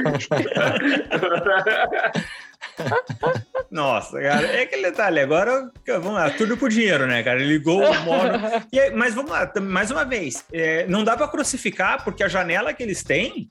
Nossa, 3.70 4.20
cara, 4.20 4.46
é 4.46 4.62
aquele 4.62 4.82
detalhe. 4.82 5.20
Agora, 5.20 5.70
vamos 5.86 6.12
lá, 6.14 6.30
tudo 6.30 6.56
por 6.56 6.68
dinheiro, 6.70 7.06
né, 7.06 7.22
cara? 7.22 7.40
Ele 7.40 7.54
ligou 7.54 7.80
o 7.82 8.00
mono. 8.02 8.32
E 8.72 8.78
aí, 8.78 8.90
mas 8.94 9.14
vamos 9.14 9.30
lá, 9.30 9.50
mais 9.60 9.90
uma 9.90 10.04
vez. 10.04 10.44
é, 10.52 10.86
não 10.86 11.02
dá 11.04 11.16
pra 11.16 11.28
crucificar, 11.28 12.04
porque 12.04 12.22
a 12.22 12.28
janela 12.28 12.72
que 12.72 12.82
eles 12.82 13.02
têm 13.02 13.50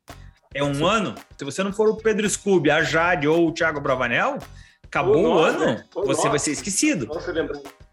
é 0.53 0.63
um 0.63 0.85
ano. 0.85 1.15
Se 1.37 1.43
você 1.45 1.63
não 1.63 1.73
for 1.73 1.89
o 1.89 1.97
Pedro 1.97 2.29
Scooby, 2.29 2.69
a 2.71 2.83
Jade 2.83 3.27
ou 3.27 3.47
o 3.47 3.53
Thiago 3.53 3.79
Bravanel, 3.81 4.37
acabou 4.83 5.17
Ou 5.23 5.35
o 5.35 5.39
ano, 5.39 5.59
né? 5.65 5.85
Você 5.93 6.21
nós. 6.23 6.29
vai 6.29 6.39
ser 6.39 6.51
esquecido. 6.51 7.07
Nossa? 7.07 7.33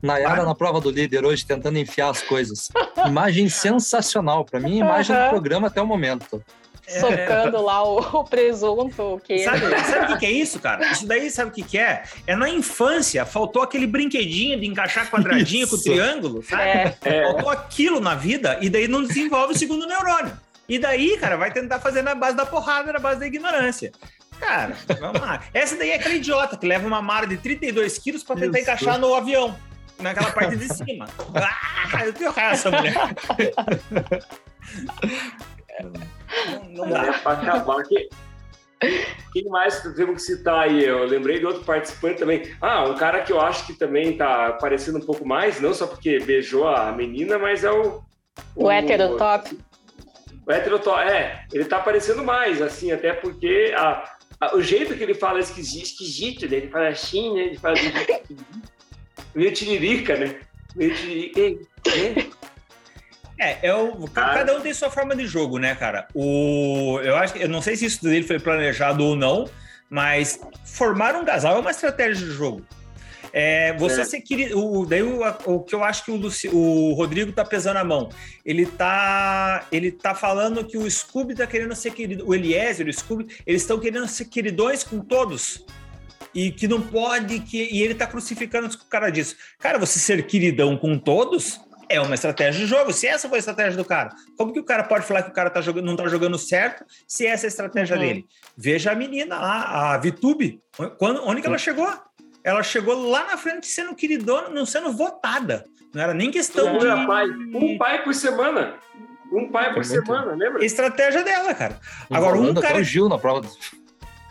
Nayara 0.02 0.42
Ah. 0.42 0.46
na 0.46 0.54
prova 0.54 0.80
do 0.80 0.90
líder 0.90 1.24
hoje, 1.24 1.44
tentando 1.46 1.78
enfiar 1.78 2.10
as 2.10 2.22
coisas. 2.22 2.68
Imagem 3.06 3.48
sensacional. 3.48 4.44
Pra 4.44 4.60
mim, 4.60 4.78
imagem 4.78 5.16
do 5.16 5.28
programa 5.30 5.66
até 5.68 5.80
o 5.82 5.86
momento. 5.86 6.42
Socando 6.88 7.62
lá 7.62 7.82
o, 7.82 7.98
o 7.98 8.24
presunto, 8.24 9.02
o 9.02 9.20
queijo. 9.20 9.44
Sabe, 9.44 9.60
sabe 9.84 10.04
o 10.04 10.06
que 10.08 10.18
que 10.18 10.26
é 10.26 10.30
isso, 10.30 10.58
cara? 10.58 10.90
Isso 10.90 11.06
daí, 11.06 11.30
sabe 11.30 11.50
o 11.50 11.54
que, 11.54 11.62
que 11.62 11.78
é? 11.78 12.02
É 12.26 12.34
na 12.34 12.48
infância, 12.48 13.24
faltou 13.26 13.62
aquele 13.62 13.86
brinquedinho 13.86 14.58
de 14.58 14.66
encaixar 14.66 15.10
quadradinho 15.10 15.68
com 15.68 15.74
Isso. 15.76 15.84
triângulo, 15.84 16.42
sabe? 16.42 16.62
É, 16.62 16.96
É, 17.04 17.22
Faltou 17.24 17.50
aquilo 17.50 18.00
na 18.00 18.14
vida 18.14 18.58
e 18.60 18.70
daí 18.70 18.88
não 18.88 19.02
desenvolve 19.02 19.54
o 19.54 19.58
segundo 19.58 19.86
neurônio. 19.86 20.32
E 20.68 20.78
daí, 20.78 21.16
cara, 21.18 21.36
vai 21.36 21.50
tentar 21.50 21.80
fazer 21.80 22.02
na 22.02 22.14
base 22.14 22.36
da 22.36 22.46
porrada, 22.46 22.92
na 22.92 22.98
base 22.98 23.20
da 23.20 23.26
ignorância. 23.26 23.92
Cara, 24.40 24.76
vamos 25.00 25.20
lá. 25.20 25.42
Essa 25.52 25.76
daí 25.76 25.90
é 25.90 25.94
aquela 25.96 26.14
idiota 26.14 26.56
que 26.56 26.66
leva 26.66 26.86
uma 26.86 27.02
mara 27.02 27.26
de 27.26 27.36
32 27.36 27.98
quilos 27.98 28.22
pra 28.22 28.36
tentar 28.36 28.58
Isso. 28.58 28.70
encaixar 28.70 28.98
no 28.98 29.14
avião, 29.14 29.56
naquela 29.98 30.30
parte 30.30 30.56
de 30.56 30.72
cima. 30.72 31.06
Ah, 31.34 32.06
eu 32.06 32.12
tenho 32.12 32.32
dessa 32.32 32.70
mulher. 32.70 32.94
Não, 35.82 36.86
não 36.86 36.86
é 36.86 37.06
dá. 37.06 37.12
pra 37.14 37.32
acabar. 37.32 37.82
Quem, 37.84 38.08
quem 39.32 39.44
mais 39.46 39.80
temos 39.80 40.16
que 40.16 40.22
citar 40.22 40.60
aí? 40.68 40.84
Eu 40.84 41.04
lembrei 41.04 41.38
de 41.38 41.46
outro 41.46 41.64
participante 41.64 42.18
também. 42.20 42.42
Ah, 42.60 42.84
um 42.84 42.94
cara 42.94 43.22
que 43.22 43.32
eu 43.32 43.40
acho 43.40 43.66
que 43.66 43.74
também 43.74 44.16
tá 44.16 44.48
aparecendo 44.48 44.98
um 44.98 45.04
pouco 45.06 45.26
mais, 45.26 45.60
não 45.60 45.74
só 45.74 45.86
porque 45.86 46.18
beijou 46.20 46.66
a 46.68 46.92
menina, 46.92 47.38
mas 47.38 47.64
é 47.64 47.70
o. 47.70 48.02
o 48.54 48.70
heterotop. 48.70 49.58
O 50.46 50.52
heterotop, 50.52 51.00
é. 51.00 51.44
Ele 51.52 51.64
tá 51.64 51.76
aparecendo 51.78 52.22
mais, 52.24 52.62
assim, 52.62 52.90
até 52.92 53.12
porque 53.12 53.72
a, 53.76 54.14
a- 54.40 54.56
o 54.56 54.62
jeito 54.62 54.94
que 54.96 55.02
ele 55.02 55.14
fala 55.14 55.38
é 55.38 55.42
esquisito, 55.42 55.84
esquisito, 55.84 56.48
né? 56.48 56.56
Ele 56.58 56.68
fala 56.68 56.88
assim, 56.88 57.34
né? 57.34 57.40
Ele 57.42 57.58
fala 57.58 57.74
meio 59.34 59.52
tiririca, 59.52 60.16
né? 60.16 60.36
Meio 60.76 60.94
tiririca. 60.94 61.40
Ei, 61.40 61.60
ei. 61.86 62.30
É, 63.38 63.68
é 63.68 63.74
o, 63.74 64.08
ca- 64.08 64.34
cada 64.34 64.56
um 64.56 64.60
tem 64.60 64.74
sua 64.74 64.90
forma 64.90 65.14
de 65.14 65.26
jogo, 65.26 65.58
né, 65.58 65.74
cara? 65.74 66.08
O, 66.14 66.98
eu 67.02 67.16
acho 67.16 67.34
que 67.34 67.42
eu 67.42 67.48
não 67.48 67.62
sei 67.62 67.76
se 67.76 67.86
isso 67.86 68.02
dele 68.02 68.26
foi 68.26 68.40
planejado 68.40 69.04
ou 69.04 69.14
não, 69.14 69.48
Mas 69.90 70.40
formar 70.64 71.14
um 71.16 71.24
casal 71.24 71.56
é 71.56 71.60
uma 71.60 71.70
estratégia 71.70 72.26
de 72.26 72.32
jogo. 72.32 72.64
É, 73.32 73.74
você 73.74 74.02
é. 74.02 74.04
ser 74.04 74.20
querido. 74.20 74.58
O, 74.58 74.86
daí 74.86 75.02
o, 75.02 75.20
o, 75.44 75.60
que 75.60 75.74
eu 75.74 75.84
acho 75.84 76.04
que 76.04 76.10
o, 76.10 76.16
Luci, 76.16 76.48
o 76.48 76.92
Rodrigo 76.94 77.32
tá 77.32 77.44
pesando 77.44 77.76
a 77.76 77.84
mão. 77.84 78.08
Ele 78.44 78.66
tá, 78.66 79.66
ele 79.70 79.92
tá 79.92 80.14
falando 80.14 80.64
que 80.64 80.78
o 80.78 80.90
Scooby 80.90 81.34
tá 81.34 81.46
querendo 81.46 81.74
ser 81.74 81.92
querido. 81.92 82.26
O 82.26 82.34
Eliezer, 82.34 82.86
o 82.86 82.92
Scooby, 82.92 83.26
eles 83.46 83.62
estão 83.62 83.78
querendo 83.78 84.08
ser 84.08 84.26
queridões 84.26 84.82
com 84.82 85.00
todos. 85.00 85.64
E 86.34 86.50
que 86.50 86.68
não 86.68 86.80
pode. 86.80 87.40
Que, 87.40 87.68
e 87.70 87.82
ele 87.82 87.94
tá 87.94 88.06
crucificando 88.06 88.66
o 88.66 88.86
cara 88.86 89.10
disso. 89.10 89.36
Cara, 89.58 89.78
você 89.78 89.98
ser 89.98 90.26
queridão 90.26 90.76
com 90.76 90.98
todos 90.98 91.60
é 91.88 92.00
uma 92.00 92.14
estratégia 92.14 92.60
de 92.60 92.66
jogo. 92.66 92.92
Se 92.92 93.06
essa 93.06 93.28
foi 93.28 93.38
a 93.38 93.40
estratégia 93.40 93.76
do 93.76 93.84
cara, 93.84 94.10
como 94.36 94.52
que 94.52 94.60
o 94.60 94.64
cara 94.64 94.84
pode 94.84 95.06
falar 95.06 95.22
que 95.22 95.30
o 95.30 95.34
cara 95.34 95.50
tá 95.50 95.60
jogando, 95.60 95.86
não 95.86 95.96
tá 95.96 96.06
jogando 96.08 96.38
certo 96.38 96.84
se 97.06 97.26
essa 97.26 97.46
é 97.46 97.48
a 97.48 97.48
estratégia 97.48 97.96
uhum. 97.96 98.02
dele? 98.02 98.26
Veja 98.56 98.92
a 98.92 98.94
menina 98.94 99.38
lá, 99.38 99.94
a 99.94 99.98
Vitube. 99.98 100.60
Quando, 100.98 101.26
onde 101.26 101.40
que 101.40 101.46
ela 101.46 101.58
chegou? 101.58 101.88
ela 102.48 102.62
chegou 102.62 103.10
lá 103.10 103.26
na 103.26 103.36
frente 103.36 103.66
sendo 103.66 103.94
queridona, 103.94 104.48
não 104.48 104.64
sendo 104.64 104.92
votada. 104.92 105.64
Não 105.92 106.02
era 106.02 106.14
nem 106.14 106.30
questão 106.30 106.76
um 106.76 106.78
de. 106.78 107.06
Pai. 107.06 107.26
Um 107.26 107.78
pai 107.78 108.02
por 108.02 108.14
semana. 108.14 108.74
Um 109.30 109.50
pai 109.50 109.74
por 109.74 109.84
semana, 109.84 110.32
lembra? 110.34 110.64
Estratégia 110.64 111.22
dela, 111.22 111.52
cara. 111.52 111.78
Agora, 112.10 112.38
um 112.38 112.54
cara. 112.54 112.82
Gil 112.82 113.08
na 113.08 113.18
prova. 113.18 113.46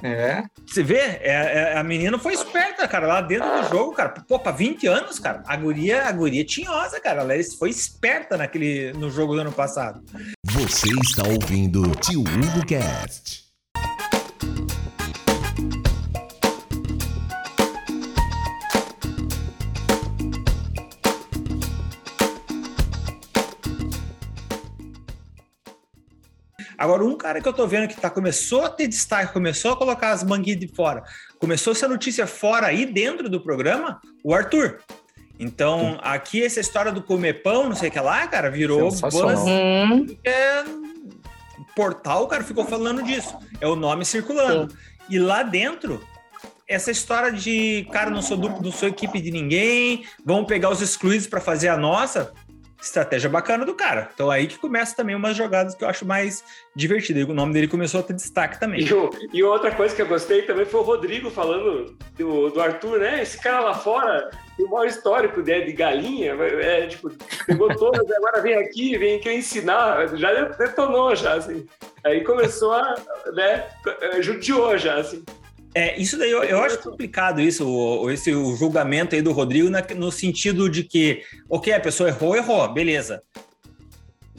É. 0.04 0.44
Você 0.66 0.84
vê, 0.84 0.98
é, 0.98 1.74
é, 1.74 1.78
a 1.78 1.84
menina 1.84 2.20
foi 2.20 2.34
esperta, 2.34 2.88
cara, 2.88 3.08
lá 3.08 3.22
dentro 3.22 3.50
do 3.50 3.70
jogo, 3.70 3.94
cara. 3.94 4.10
Pô, 4.10 4.38
pra 4.38 4.52
20 4.52 4.86
anos, 4.88 5.18
cara. 5.20 5.44
A 5.48 5.56
guria, 5.56 6.06
a 6.06 6.12
guria 6.12 6.46
tinhosa, 6.46 7.00
cara. 7.00 7.22
Ela 7.22 7.34
foi 7.58 7.70
esperta 7.70 8.38
naquele, 8.38 8.94
no 8.94 9.10
jogo 9.10 9.36
do 9.36 9.42
ano 9.42 9.52
passado. 9.52 10.04
Você 10.46 10.90
está 11.02 11.24
ouvindo 11.28 11.90
Tio 11.96 12.22
Hugo 12.22 12.66
Cast. 12.66 13.47
Agora, 26.78 27.04
um 27.04 27.18
cara 27.18 27.42
que 27.42 27.48
eu 27.48 27.54
tô 27.54 27.66
vendo 27.66 27.88
que 27.88 28.00
tá, 28.00 28.10
começou 28.10 28.64
a 28.64 28.70
ter 28.70 28.88
destaque, 28.88 29.34
começou 29.34 29.72
a 29.72 29.76
colocar 29.76 30.12
as 30.12 30.24
manguinhas 30.24 30.60
de 30.60 30.68
fora, 30.68 31.04
começou 31.40 31.72
a 31.72 31.76
ser 31.76 31.88
notícia 31.88 32.28
fora 32.28 32.68
aí 32.68 32.86
dentro 32.86 33.28
do 33.28 33.42
programa, 33.42 34.00
o 34.24 34.32
Então, 35.40 35.98
aqui 36.04 36.44
essa 36.44 36.60
história 36.60 36.92
do 36.92 37.02
comer 37.02 37.42
pão, 37.42 37.70
não 37.70 37.76
sei 37.76 37.90
o 37.90 37.92
que 37.92 38.00
lá, 38.00 38.28
cara, 38.28 38.52
virou 38.52 38.92
buzz. 38.92 39.02
É, 40.24 40.64
portal, 41.76 42.24
o 42.24 42.28
cara 42.28 42.44
ficou 42.44 42.66
falando 42.66 43.02
disso. 43.02 43.36
É 43.60 43.68
o 43.68 43.76
nome 43.76 44.06
circulando. 44.06 44.72
Sim. 44.72 44.78
E 45.10 45.18
lá 45.18 45.42
dentro, 45.42 46.06
essa 46.68 46.92
história 46.92 47.32
de, 47.32 47.88
cara, 47.92 48.12
não 48.12 48.22
sou, 48.22 48.38
do, 48.38 48.50
não 48.50 48.72
sou 48.72 48.88
equipe 48.88 49.20
de 49.20 49.32
ninguém, 49.32 50.06
vamos 50.24 50.48
pegar 50.48 50.70
os 50.70 50.82
excluídos 50.82 51.26
para 51.26 51.42
fazer 51.42 51.70
a 51.70 51.78
nossa 51.78 52.34
estratégia 52.82 53.30
bacana 53.30 53.66
do 53.66 53.74
cara. 53.74 54.10
Então 54.14 54.30
aí 54.30 54.48
que 54.48 54.58
começa 54.58 54.96
também 54.96 55.16
umas 55.16 55.36
jogadas 55.36 55.76
que 55.76 55.84
eu 55.84 55.90
acho 55.90 56.06
mais 56.06 56.44
divertidas. 56.76 57.24
O 57.28 57.34
nome 57.34 57.54
dele 57.54 57.68
começou 57.68 58.00
a 58.00 58.04
ter 58.04 58.14
destaque 58.14 58.60
também. 58.60 58.82
E, 58.82 59.38
e 59.38 59.44
outra 59.44 59.72
coisa 59.72 59.96
que 59.96 60.02
eu 60.02 60.08
gostei 60.08 60.44
também 60.44 60.66
foi 60.66 60.80
o 60.80 60.84
Rodrigo 60.84 61.30
falando 61.30 61.98
do, 62.18 62.50
do 62.50 62.62
Arthur, 62.62 63.00
né? 63.00 63.22
Esse 63.22 63.42
cara 63.42 63.60
lá 63.62 63.74
fora 63.74 64.30
tem 64.56 64.66
o 64.66 64.70
maior 64.70 64.88
histórico 64.88 65.42
de, 65.42 65.66
de 65.66 65.72
galinha, 65.72 66.34
é, 66.34 66.88
tipo, 66.88 67.12
pegou 67.46 67.74
todas, 67.76 68.10
agora 68.12 68.42
vem 68.42 68.56
aqui, 68.56 68.98
vem 68.98 69.18
aqui 69.18 69.32
ensinar, 69.32 70.08
já 70.18 70.46
detonou 70.46 71.16
já, 71.16 71.36
assim. 71.36 71.66
Aí 72.04 72.24
começou 72.24 72.74
a, 72.74 72.96
né, 73.34 73.66
judiou 74.20 74.78
já, 74.78 74.96
assim. 74.96 75.24
É, 75.76 76.00
isso 76.00 76.18
daí 76.18 76.32
eu, 76.32 76.44
eu 76.44 76.62
acho 76.64 76.80
complicado 76.80 77.40
isso, 77.40 77.68
o, 77.68 78.10
esse 78.10 78.34
o 78.34 78.56
julgamento 78.56 79.16
aí 79.16 79.22
do 79.22 79.32
Rodrigo, 79.32 79.70
na, 79.70 79.82
no 79.96 80.12
sentido 80.12 80.70
de 80.70 80.84
que, 80.84 81.22
ok, 81.50 81.74
a 81.74 81.80
pessoa 81.80 82.10
errou, 82.10 82.36
errou, 82.36 82.68
beleza. 82.74 83.22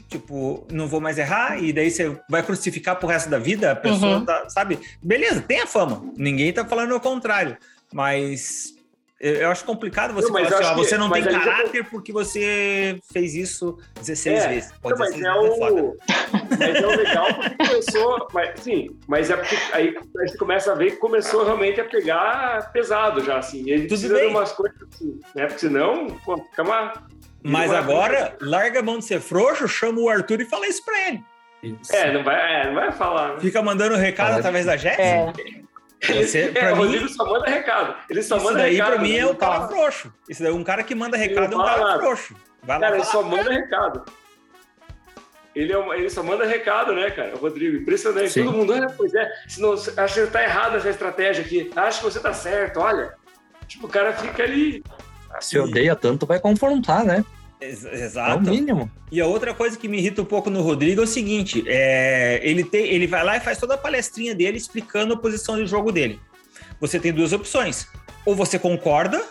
Tipo, 0.09 0.67
não 0.73 0.89
vou 0.89 1.01
mais 1.01 1.19
errar, 1.19 1.63
e 1.63 1.73
daí 1.73 1.91
você 1.91 2.19
vai 2.31 2.43
crucificar 2.43 2.97
pro 2.97 3.09
resto 3.09 3.29
da 3.29 3.39
vida, 3.39 3.73
a 3.73 3.77
pessoa 3.77 4.19
uhum. 4.19 4.25
tá, 4.25 4.49
sabe? 4.49 4.79
Beleza, 5.03 5.43
tem 5.43 5.61
a 5.61 5.67
fama. 5.67 6.03
Ninguém 6.17 6.53
tá 6.53 6.65
falando 6.65 6.95
o 6.97 7.01
contrário. 7.01 7.59
Mas 7.93 8.75
eu 9.21 9.51
acho 9.51 9.65
complicado 9.65 10.15
você 10.15 10.29
não, 10.29 10.35
falar 10.35 10.47
assim, 10.47 10.65
ó, 10.65 10.75
você 10.75 10.97
não 10.97 11.11
tem 11.11 11.25
caráter 11.25 11.85
porque 11.91 12.13
você 12.13 13.01
fez 13.13 13.35
isso 13.35 13.77
16 13.97 14.39
é, 14.45 14.49
vezes. 14.49 14.73
Pode 14.81 14.99
não, 14.99 15.07
mas, 15.07 15.21
é 15.21 15.33
o... 15.33 15.97
mas 16.57 16.75
é 16.77 16.87
o 16.87 16.97
legal 16.97 17.35
porque 17.35 17.57
começou. 17.57 18.29
Mas, 18.33 18.61
sim, 18.61 18.97
mas 19.09 19.29
é 19.29 19.37
porque 19.37 19.57
aí 19.73 19.97
a 20.19 20.27
gente 20.27 20.39
começa 20.39 20.71
a 20.71 20.75
ver 20.77 20.93
que 20.93 20.97
começou 20.99 21.45
realmente 21.45 21.81
a 21.81 21.85
pegar 21.85 22.71
pesado 22.73 23.25
já, 23.25 23.39
assim. 23.39 23.69
Ele 23.69 23.83
Tudo 23.83 23.89
precisa 23.89 24.15
bem. 24.15 24.29
de 24.29 24.35
umas 24.35 24.53
coisas 24.53 24.79
assim, 24.83 25.21
né? 25.35 25.47
Porque 25.47 25.61
senão, 25.61 26.07
pô, 26.25 26.39
fica 26.39 26.63
uma. 26.63 26.93
Mas 27.43 27.73
agora, 27.73 28.37
larga 28.41 28.79
a 28.81 28.83
mão 28.83 28.99
de 28.99 29.05
ser 29.05 29.21
frouxo, 29.21 29.67
chama 29.67 30.01
o 30.01 30.09
Arthur 30.09 30.43
e 30.43 30.45
fala 30.45 30.67
isso 30.69 30.85
pra 30.85 31.09
ele. 31.09 31.25
Isso. 31.63 31.95
É, 31.95 32.13
não 32.13 32.23
vai, 32.23 32.63
é, 32.63 32.67
não 32.67 32.75
vai 32.75 32.93
falar. 32.93 33.35
Né? 33.35 33.41
Fica 33.41 33.61
mandando 33.63 33.97
recado 33.97 34.39
através 34.39 34.67
da 34.67 34.77
Jéssica. 34.77 35.03
É. 35.03 35.33
Você, 36.01 36.53
é, 36.55 36.73
o 36.73 36.77
Rodrigo 36.77 37.09
só 37.09 37.25
manda 37.25 37.47
recado. 37.51 37.97
Ele 38.09 38.23
só 38.23 38.39
manda 38.41 38.59
daí, 38.59 38.75
recado. 38.75 38.93
Pra 38.93 39.03
mim 39.03 39.17
é 39.17 39.27
o 39.27 39.35
cara 39.35 39.67
frouxo. 39.67 40.13
Isso 40.29 40.43
daí, 40.43 40.53
um 40.53 40.63
cara 40.63 40.83
que 40.83 40.95
manda 40.95 41.17
recado 41.17 41.53
é 41.53 41.57
um 41.57 41.65
cara 41.65 41.85
nada. 41.85 41.99
frouxo. 42.01 42.37
Vai 42.63 42.81
cara, 42.81 42.97
ele 42.97 43.05
só 43.05 43.23
manda 43.23 43.51
recado. 43.51 44.05
Ele, 45.55 45.73
é, 45.73 45.99
ele 45.99 46.11
só 46.11 46.23
manda 46.23 46.47
recado, 46.47 46.95
né, 46.95 47.11
cara? 47.11 47.35
O 47.35 47.39
Rodrigo, 47.39 47.79
impressionante. 47.79 48.31
Sim. 48.31 48.45
Todo 48.45 48.57
mundo, 48.57 48.73
olha, 48.73 48.87
pois 48.97 49.13
é, 49.13 49.29
senão, 49.49 49.73
acho 49.73 50.15
que 50.15 50.27
tá 50.29 50.43
errado 50.43 50.77
essa 50.77 50.89
estratégia 50.89 51.45
aqui. 51.45 51.71
Acho 51.75 51.99
que 51.99 52.05
você 52.05 52.21
tá 52.21 52.33
certo, 52.33 52.79
olha. 52.79 53.15
Tipo, 53.67 53.87
o 53.87 53.91
cara 53.91 54.13
fica 54.13 54.45
ali. 54.45 54.85
Se 55.41 55.59
odeia 55.59 55.97
tanto, 55.97 56.27
vai 56.27 56.39
confrontar, 56.39 57.05
né? 57.05 57.25
Exato. 57.61 58.31
É 58.31 58.35
o 58.37 58.41
mínimo. 58.41 58.91
E 59.11 59.21
a 59.21 59.27
outra 59.27 59.53
coisa 59.53 59.77
que 59.77 59.89
me 59.89 59.99
irrita 59.99 60.23
um 60.23 60.25
pouco 60.25 60.49
no 60.49 60.63
Rodrigo 60.63 61.01
é 61.01 61.05
o 61.05 61.07
seguinte: 61.07 61.65
é, 61.67 62.41
ele, 62.43 62.65
tem, 62.65 62.87
ele 62.87 63.07
vai 63.07 63.25
lá 63.25 63.37
e 63.37 63.41
faz 63.41 63.59
toda 63.59 63.75
a 63.75 63.79
palestrinha 63.79 64.35
dele 64.35 64.57
explicando 64.57 65.15
a 65.15 65.17
posição 65.17 65.57
de 65.57 65.67
jogo 65.67 65.91
dele. 65.91 66.21
Você 66.81 67.01
tem 67.01 67.13
duas 67.13 67.33
opções. 67.33 67.89
Ou 68.25 68.35
você 68.35 68.59
concorda, 68.59 69.25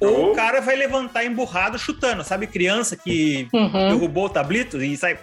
ou, 0.00 0.08
ou 0.08 0.32
o 0.32 0.34
cara 0.34 0.60
vai 0.60 0.74
levantar 0.74 1.24
emburrado 1.24 1.78
chutando. 1.78 2.24
Sabe, 2.24 2.46
criança 2.46 2.96
que 2.96 3.48
uhum. 3.52 3.88
derrubou 3.88 4.26
o 4.26 4.30
tablito 4.30 4.82
e 4.82 4.96
sai. 4.96 5.18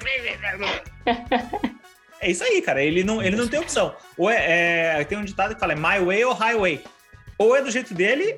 é 2.21 2.31
isso 2.31 2.43
aí, 2.43 2.61
cara. 2.61 2.81
Ele 2.81 3.03
não, 3.03 3.21
ele 3.21 3.35
não 3.35 3.47
tem 3.47 3.59
opção. 3.59 3.95
Ou 4.17 4.29
é, 4.29 4.99
é, 4.99 5.03
tem 5.03 5.17
um 5.17 5.25
ditado 5.25 5.53
que 5.53 5.59
fala: 5.59 5.73
é 5.73 5.75
my 5.75 6.05
way 6.05 6.23
ou 6.23 6.33
highway. 6.33 6.83
Ou 7.37 7.55
é 7.55 7.61
do 7.61 7.69
jeito 7.69 7.93
dele, 7.93 8.37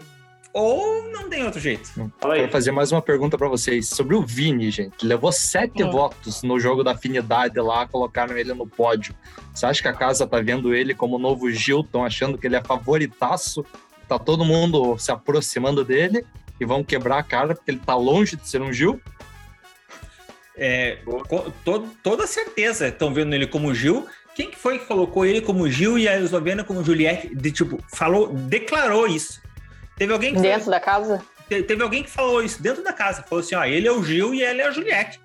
ou 0.54 1.10
não 1.12 1.30
tem 1.30 1.44
outro 1.44 1.60
jeito. 1.60 1.90
Quero 2.20 2.52
fazer 2.52 2.72
mais 2.72 2.92
uma 2.92 3.02
pergunta 3.02 3.38
para 3.38 3.48
vocês 3.48 3.88
sobre 3.90 4.16
o 4.16 4.22
Vini, 4.22 4.72
gente. 4.72 5.06
Levou 5.06 5.32
sete 5.32 5.84
hum. 5.84 5.92
votos 5.92 6.42
no 6.44 6.60
jogo 6.60 6.84
da 6.84 6.92
afinidade 6.92 7.60
lá, 7.60 7.88
colocaram 7.88 8.38
ele 8.38 8.54
no 8.54 8.68
pódio. 8.68 9.16
Você 9.54 9.66
acha 9.66 9.82
que 9.82 9.88
a 9.88 9.94
casa 9.94 10.26
tá 10.26 10.42
vendo 10.42 10.74
ele 10.74 10.94
como 10.94 11.18
o 11.18 11.20
novo 11.20 11.50
Gilton, 11.52 12.04
achando 12.04 12.38
que 12.38 12.48
ele 12.48 12.56
é 12.56 12.62
favoritaço? 12.62 13.66
Tá 14.08 14.18
todo 14.18 14.44
mundo 14.44 14.98
se 14.98 15.12
aproximando 15.12 15.84
dele 15.84 16.26
e 16.60 16.66
vão 16.66 16.84
quebrar 16.84 17.20
a 17.20 17.24
cara 17.24 17.54
porque 17.54 17.72
ele 17.72 17.82
tá 17.86 17.96
longe 17.96 18.36
de 18.36 18.48
ser 18.48 18.62
um 18.62 18.74
Gil? 18.74 19.00
É, 20.58 20.98
to, 21.64 21.84
toda 22.04 22.28
certeza 22.28 22.88
estão 22.88 23.14
vendo 23.14 23.34
ele 23.34 23.48
como 23.48 23.74
Gil. 23.74 24.08
Quem 24.36 24.50
que 24.50 24.58
foi 24.58 24.80
que 24.80 24.86
colocou 24.86 25.26
ele 25.26 25.42
como 25.42 25.70
Gil 25.70 25.98
e 25.98 26.08
a 26.08 26.20
Eslovena 26.20 26.64
como 26.64 26.84
Juliette? 26.84 27.34
De, 27.36 27.52
tipo, 27.52 27.78
falou, 27.94 28.34
declarou 28.34 29.08
isso. 29.08 29.42
Teve 30.00 30.14
alguém 30.14 30.34
que 30.34 30.40
Dentro 30.40 30.72
da 30.72 30.80
casa? 30.80 31.22
Teve 31.50 31.84
alguém 31.84 32.04
que 32.04 32.10
falou 32.10 32.42
isso 32.42 32.62
dentro 32.62 32.84
da 32.84 32.94
casa. 32.94 33.24
Falou 33.24 33.44
assim: 33.44 33.56
ó, 33.56 33.66
ele 33.66 33.88
é 33.88 33.92
o 33.92 34.04
Gil 34.04 34.34
e 34.34 34.42
ela 34.42 34.62
é 34.62 34.66
a 34.68 34.72
Juliette. 34.72 35.20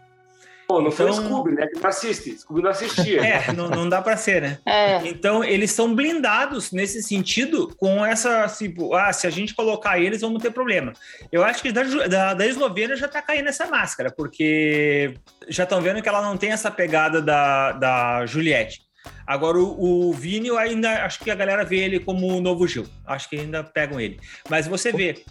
Pô, 0.67 0.81
não 0.81 0.89
então... 0.89 0.93
foi 0.93 1.11
o 1.11 1.13
Scooby, 1.13 1.53
né? 1.53 1.67
Que 1.67 1.79
não 1.79 1.89
assiste. 1.89 2.39
Scooby 2.39 2.63
não 2.63 2.71
assistia. 2.71 3.21
É, 3.21 3.53
não, 3.53 3.69
não 3.69 3.89
dá 3.89 4.01
para 4.01 4.17
ser, 4.17 4.41
né? 4.41 4.59
É. 4.65 5.07
Então, 5.07 5.45
eles 5.45 5.71
são 5.71 5.95
blindados 5.95 6.73
nesse 6.73 7.03
sentido 7.03 7.75
com 7.77 8.05
essa, 8.05 8.47
tipo, 8.49 8.95
ah, 8.95 9.13
se 9.13 9.27
a 9.27 9.31
gente 9.31 9.55
colocar 9.55 9.99
eles, 9.99 10.23
vamos 10.23 10.43
ter 10.43 10.51
problema. 10.51 10.95
Eu 11.31 11.45
acho 11.45 11.63
que 11.63 11.71
da, 11.71 11.83
da, 11.83 12.35
da 12.35 12.47
Eslovênia 12.47 12.97
já 12.97 13.07
tá 13.07 13.21
caindo 13.21 13.49
essa 13.49 13.67
máscara, 13.67 14.11
porque 14.11 15.15
já 15.49 15.65
estão 15.65 15.83
vendo 15.83 16.01
que 16.01 16.09
ela 16.09 16.23
não 16.23 16.37
tem 16.37 16.51
essa 16.51 16.71
pegada 16.71 17.21
da, 17.21 17.73
da 17.73 18.27
Juliette. 18.27 18.84
Agora, 19.27 19.59
o, 19.59 20.09
o 20.09 20.13
Vini, 20.13 20.49
eu 20.49 20.59
ainda 20.59 21.05
acho 21.05 21.21
que 21.21 21.31
a 21.31 21.35
galera 21.35 21.65
vê 21.65 21.79
ele 21.79 22.01
como 22.01 22.27
o 22.27 22.41
novo 22.41 22.67
Gil. 22.67 22.87
Acho 23.07 23.29
que 23.29 23.37
ainda 23.37 23.65
pegam 23.65 24.01
ele. 24.01 24.21
Mas 24.49 24.67
você 24.67 24.93
vê, 24.93 25.25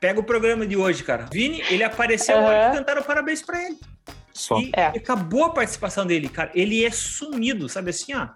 pega 0.00 0.20
o 0.20 0.24
programa 0.24 0.66
de 0.66 0.76
hoje, 0.76 1.02
cara. 1.02 1.26
Vini, 1.32 1.62
ele 1.70 1.84
apareceu 1.84 2.36
uhum. 2.36 2.50
e 2.50 2.76
cantaram 2.76 3.02
parabéns 3.02 3.42
para 3.42 3.62
ele. 3.62 3.78
Só. 4.32 4.58
E 4.58 4.70
é. 4.74 4.86
acabou 4.86 5.44
a 5.44 5.50
participação 5.50 6.06
dele, 6.06 6.28
cara. 6.28 6.50
Ele 6.54 6.84
é 6.84 6.90
sumido, 6.90 7.68
sabe 7.68 7.90
assim, 7.90 8.14
ó. 8.14 8.28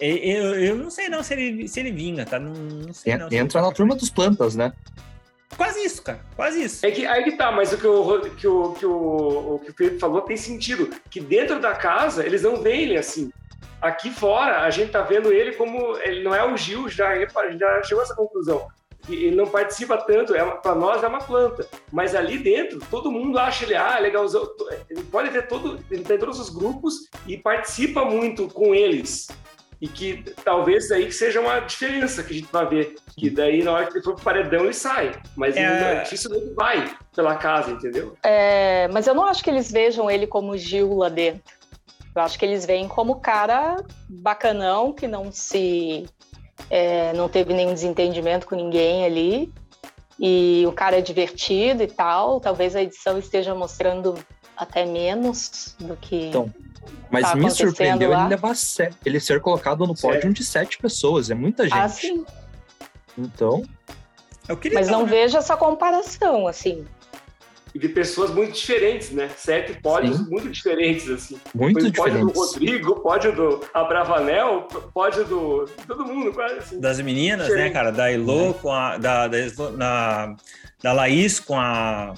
Eu, 0.00 0.54
eu 0.54 0.76
não 0.76 0.90
sei 0.90 1.08
não 1.08 1.22
se 1.22 1.34
ele, 1.34 1.66
se 1.66 1.80
ele 1.80 1.90
vinga, 1.90 2.24
tá? 2.24 2.38
Não, 2.38 2.52
não 2.52 2.92
sei 2.92 3.16
não. 3.16 3.28
Entra 3.32 3.60
na 3.60 3.72
turma 3.72 3.96
dos 3.96 4.10
plantas, 4.10 4.54
né? 4.54 4.72
Quase 5.56 5.84
isso, 5.84 6.02
cara. 6.02 6.20
Quase 6.36 6.62
isso. 6.62 6.86
É 6.86 6.90
que 6.90 7.04
aí 7.04 7.24
que 7.24 7.32
tá, 7.32 7.50
mas 7.50 7.72
o 7.72 7.78
que 7.78 7.86
o, 7.86 8.20
que 8.36 8.46
o, 8.46 8.72
que 8.74 8.86
o, 8.86 9.54
o 9.54 9.58
que 9.58 9.70
o 9.70 9.74
Felipe 9.74 9.98
falou 9.98 10.20
tem 10.20 10.36
sentido. 10.36 10.88
Que 11.10 11.20
dentro 11.20 11.60
da 11.60 11.74
casa, 11.74 12.24
eles 12.24 12.42
não 12.42 12.62
veem 12.62 12.82
ele 12.82 12.96
assim. 12.96 13.32
Aqui 13.80 14.10
fora 14.10 14.62
a 14.62 14.70
gente 14.70 14.92
tá 14.92 15.02
vendo 15.02 15.32
ele 15.32 15.52
como 15.52 15.96
ele 15.98 16.22
não 16.22 16.34
é 16.34 16.44
o 16.44 16.56
Gil 16.56 16.88
já, 16.88 17.16
ele 17.16 17.28
já 17.58 17.82
chegou 17.82 18.00
a 18.00 18.04
essa 18.04 18.14
conclusão. 18.14 18.68
Ele 19.08 19.34
não 19.34 19.46
participa 19.46 19.96
tanto, 19.96 20.34
é 20.34 20.44
para 20.44 20.74
nós 20.74 21.02
é 21.02 21.06
uma 21.06 21.20
planta, 21.20 21.66
mas 21.90 22.14
ali 22.14 22.38
dentro 22.38 22.78
todo 22.90 23.10
mundo 23.10 23.38
acha 23.38 23.64
ele 23.64 23.74
ah 23.74 23.98
legalzão. 23.98 24.46
Ele 24.90 25.02
pode 25.04 25.30
ter 25.30 25.46
todo, 25.46 25.82
ele 25.90 26.02
tem 26.02 26.18
todos 26.18 26.38
os 26.38 26.50
grupos 26.50 27.08
e 27.26 27.38
participa 27.38 28.04
muito 28.04 28.48
com 28.48 28.74
eles 28.74 29.28
e 29.80 29.86
que 29.86 30.24
talvez 30.44 30.90
aí 30.90 31.10
seja 31.12 31.40
uma 31.40 31.60
diferença 31.60 32.22
que 32.22 32.32
a 32.32 32.36
gente 32.36 32.52
vai 32.52 32.66
ver. 32.66 32.96
Que 33.16 33.30
daí, 33.30 33.62
na 33.62 33.72
hora 33.72 33.86
que 33.86 33.94
ele 33.94 34.04
for 34.04 34.14
pro 34.14 34.24
paredão, 34.24 34.64
ele 34.64 34.74
sai. 34.74 35.12
Mas 35.36 35.56
é... 35.56 36.02
dificilmente 36.02 36.52
vai 36.54 36.92
pela 37.14 37.36
casa, 37.36 37.70
entendeu? 37.70 38.16
É, 38.22 38.88
mas 38.88 39.06
eu 39.06 39.14
não 39.14 39.24
acho 39.24 39.42
que 39.42 39.50
eles 39.50 39.70
vejam 39.70 40.10
ele 40.10 40.26
como 40.26 40.56
Gil 40.56 40.96
lá 40.96 41.08
dentro. 41.08 41.57
Eu 42.20 42.24
acho 42.24 42.38
que 42.38 42.44
eles 42.44 42.64
veem 42.64 42.88
como 42.88 43.20
cara 43.20 43.76
bacanão, 44.08 44.92
que 44.92 45.06
não 45.06 45.30
se. 45.32 46.06
É, 46.70 47.12
não 47.12 47.28
teve 47.28 47.54
nenhum 47.54 47.72
desentendimento 47.72 48.46
com 48.46 48.54
ninguém 48.54 49.04
ali. 49.04 49.52
E 50.18 50.64
o 50.66 50.72
cara 50.72 50.98
é 50.98 51.00
divertido 51.00 51.82
e 51.82 51.86
tal. 51.86 52.40
Talvez 52.40 52.74
a 52.74 52.82
edição 52.82 53.18
esteja 53.18 53.54
mostrando 53.54 54.14
até 54.56 54.84
menos 54.84 55.76
do 55.78 55.96
que. 55.96 56.26
Então 56.26 56.52
mas 57.10 57.24
tá 57.24 57.36
me 57.36 57.50
surpreendeu 57.50 58.10
lá. 58.10 58.20
ele 58.20 58.28
levar 58.30 58.54
ele 59.04 59.20
ser 59.20 59.40
colocado 59.40 59.86
no 59.86 59.94
pódio 59.94 60.32
de 60.32 60.44
sete 60.44 60.78
pessoas. 60.78 61.30
É 61.30 61.34
muita 61.34 61.64
gente. 61.64 61.74
Ah, 61.74 61.88
sim. 61.88 62.24
Então. 63.16 63.62
Mas 64.72 64.88
não 64.88 65.02
né? 65.02 65.10
vejo 65.10 65.36
essa 65.36 65.56
comparação, 65.56 66.46
assim. 66.46 66.86
E 67.74 67.78
de 67.78 67.88
pessoas 67.88 68.30
muito 68.30 68.52
diferentes, 68.52 69.10
né? 69.10 69.28
Sete 69.36 69.80
pódios 69.80 70.16
sim. 70.16 70.30
muito 70.30 70.48
diferentes, 70.48 71.08
assim. 71.10 71.40
Muito 71.54 71.80
Foi 71.80 71.90
diferentes. 71.90 72.20
Pódio 72.20 72.32
do 72.32 72.40
Rodrigo, 72.40 73.00
pódio 73.00 73.32
do 73.36 73.68
Abravanel, 73.74 74.62
pódio 74.94 75.24
do. 75.24 75.64
todo 75.86 76.06
mundo, 76.06 76.32
quase 76.32 76.54
assim. 76.54 76.80
Das 76.80 76.98
meninas, 77.00 77.40
né, 77.40 77.44
Diferente. 77.44 77.68
né, 77.68 77.74
cara? 77.74 77.90
Da 77.92 78.10
Elo 78.10 78.54
com 78.54 78.72
a. 78.72 78.96
Da, 78.96 79.28
da, 79.28 79.38
na, 79.76 80.36
da 80.82 80.92
Laís 80.92 81.38
com 81.38 81.58
a. 81.58 82.14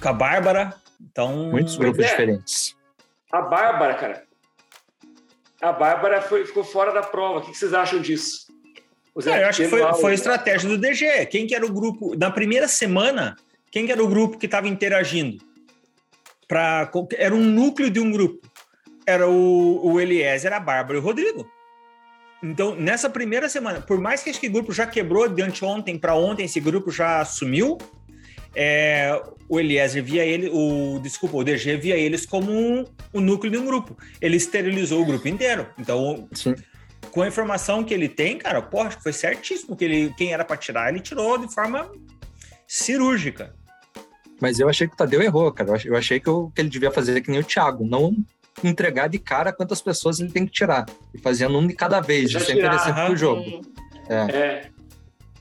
Com 0.00 0.08
a 0.08 0.12
Bárbara. 0.12 0.74
Então. 1.00 1.50
Muitos 1.50 1.76
grupos 1.76 2.04
é. 2.04 2.08
diferentes. 2.08 2.76
A 3.30 3.42
Bárbara, 3.42 3.94
cara. 3.94 4.28
A 5.60 5.72
Bárbara 5.72 6.22
foi, 6.22 6.46
ficou 6.46 6.64
fora 6.64 6.92
da 6.92 7.02
prova. 7.02 7.38
O 7.38 7.42
que 7.42 7.56
vocês 7.56 7.74
acham 7.74 8.00
disso? 8.00 8.48
É, 9.26 9.42
eu 9.42 9.48
acho 9.48 9.62
que 9.62 9.68
foi, 9.68 9.82
foi 9.94 10.14
estratégia 10.14 10.68
do 10.68 10.78
DG. 10.78 11.26
Quem 11.26 11.46
que 11.46 11.54
era 11.54 11.66
o 11.66 11.72
grupo? 11.72 12.16
Na 12.16 12.30
primeira 12.30 12.68
semana, 12.68 13.36
quem 13.78 13.86
que 13.86 13.92
era 13.92 14.02
o 14.02 14.08
grupo 14.08 14.36
que 14.36 14.46
estava 14.46 14.66
interagindo? 14.66 15.38
Pra, 16.48 16.90
era 17.16 17.32
um 17.32 17.44
núcleo 17.44 17.88
de 17.88 18.00
um 18.00 18.10
grupo. 18.10 18.40
Era 19.06 19.28
o, 19.28 19.92
o 19.92 20.00
Eliezer, 20.00 20.52
a 20.52 20.58
Bárbara 20.58 20.98
e 20.98 21.00
o 21.00 21.04
Rodrigo. 21.04 21.48
Então, 22.42 22.74
nessa 22.74 23.08
primeira 23.08 23.48
semana, 23.48 23.80
por 23.80 24.00
mais 24.00 24.20
que 24.20 24.30
esse 24.30 24.48
grupo 24.48 24.72
já 24.72 24.84
quebrou 24.84 25.28
de 25.28 25.42
anteontem 25.42 25.96
para 25.96 26.14
ontem, 26.14 26.44
esse 26.44 26.58
grupo 26.58 26.90
já 26.90 27.24
sumiu, 27.24 27.78
é, 28.52 29.22
o 29.48 29.60
Eliezer 29.60 30.02
via 30.02 30.24
ele, 30.24 30.50
o 30.52 30.98
desculpa, 31.00 31.36
o 31.36 31.44
DG 31.44 31.76
via 31.76 31.96
eles 31.96 32.26
como 32.26 32.50
um, 32.50 32.84
um 33.14 33.20
núcleo 33.20 33.52
de 33.52 33.58
um 33.58 33.64
grupo. 33.64 33.96
Ele 34.20 34.36
esterilizou 34.36 35.02
o 35.02 35.06
grupo 35.06 35.28
inteiro. 35.28 35.68
Então, 35.78 36.28
Sim. 36.32 36.56
com 37.12 37.22
a 37.22 37.28
informação 37.28 37.84
que 37.84 37.94
ele 37.94 38.08
tem, 38.08 38.38
cara, 38.38 38.60
porra, 38.60 38.90
foi 38.90 39.12
certíssimo 39.12 39.76
que 39.76 39.84
ele, 39.84 40.14
quem 40.18 40.32
era 40.32 40.44
para 40.44 40.56
tirar, 40.56 40.92
ele 40.92 41.00
tirou 41.00 41.38
de 41.38 41.52
forma 41.52 41.88
cirúrgica. 42.68 43.54
Mas 44.40 44.58
eu 44.58 44.68
achei 44.68 44.86
que 44.86 44.94
o 44.94 44.96
Tadeu 44.96 45.20
errou, 45.22 45.50
cara. 45.52 45.80
Eu 45.84 45.96
achei 45.96 46.20
que, 46.20 46.28
eu, 46.28 46.52
que 46.54 46.60
ele 46.60 46.68
devia 46.68 46.90
fazer 46.90 47.20
que 47.20 47.30
nem 47.30 47.40
o 47.40 47.44
Thiago, 47.44 47.84
não 47.84 48.16
entregar 48.62 49.08
de 49.08 49.18
cara 49.18 49.52
quantas 49.52 49.80
pessoas 49.80 50.20
ele 50.20 50.30
tem 50.30 50.46
que 50.46 50.52
tirar. 50.52 50.86
E 51.14 51.18
fazendo 51.18 51.58
um 51.58 51.66
de 51.66 51.74
cada 51.74 52.00
vez, 52.00 52.30
isso 52.30 52.50
é 52.50 52.54
interessante 52.54 53.06
pro 53.06 53.16
jogo. 53.16 53.42
É. 54.08 54.14
é. 54.14 54.70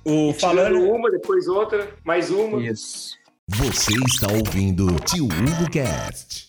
O 0.03 0.33
falando 0.33 0.79
uma, 0.79 1.11
depois 1.11 1.47
outra, 1.47 1.89
mais 2.03 2.29
uma. 2.29 2.61
Isso. 2.63 3.17
Você 3.47 3.93
está 4.07 4.27
ouvindo 4.31 4.87
Tio 5.01 5.25
Hugo 5.25 5.69
Cast. 5.71 6.46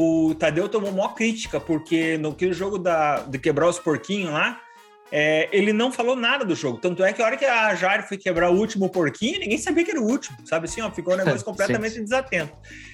O 0.00 0.32
Tadeu 0.32 0.68
tomou 0.68 0.92
maior 0.92 1.12
crítica, 1.12 1.58
porque 1.58 2.16
no 2.18 2.32
que 2.32 2.46
o 2.46 2.54
jogo 2.54 2.78
da, 2.78 3.16
de 3.22 3.36
quebrar 3.36 3.66
os 3.66 3.80
porquinhos 3.80 4.30
lá, 4.30 4.60
é, 5.10 5.48
ele 5.50 5.72
não 5.72 5.90
falou 5.90 6.14
nada 6.14 6.44
do 6.44 6.54
jogo. 6.54 6.78
Tanto 6.78 7.02
é 7.02 7.12
que 7.12 7.20
a 7.20 7.24
hora 7.24 7.36
que 7.36 7.44
a 7.44 7.74
Jari 7.74 8.04
foi 8.04 8.16
quebrar 8.16 8.48
o 8.48 8.56
último 8.56 8.88
porquinho, 8.88 9.40
ninguém 9.40 9.58
sabia 9.58 9.84
que 9.84 9.90
era 9.90 10.00
o 10.00 10.06
último, 10.06 10.38
sabe 10.44 10.66
assim? 10.66 10.80
Ó, 10.82 10.90
ficou 10.92 11.14
um 11.14 11.16
negócio 11.18 11.44
completamente 11.44 12.00
desatento. 12.00 12.52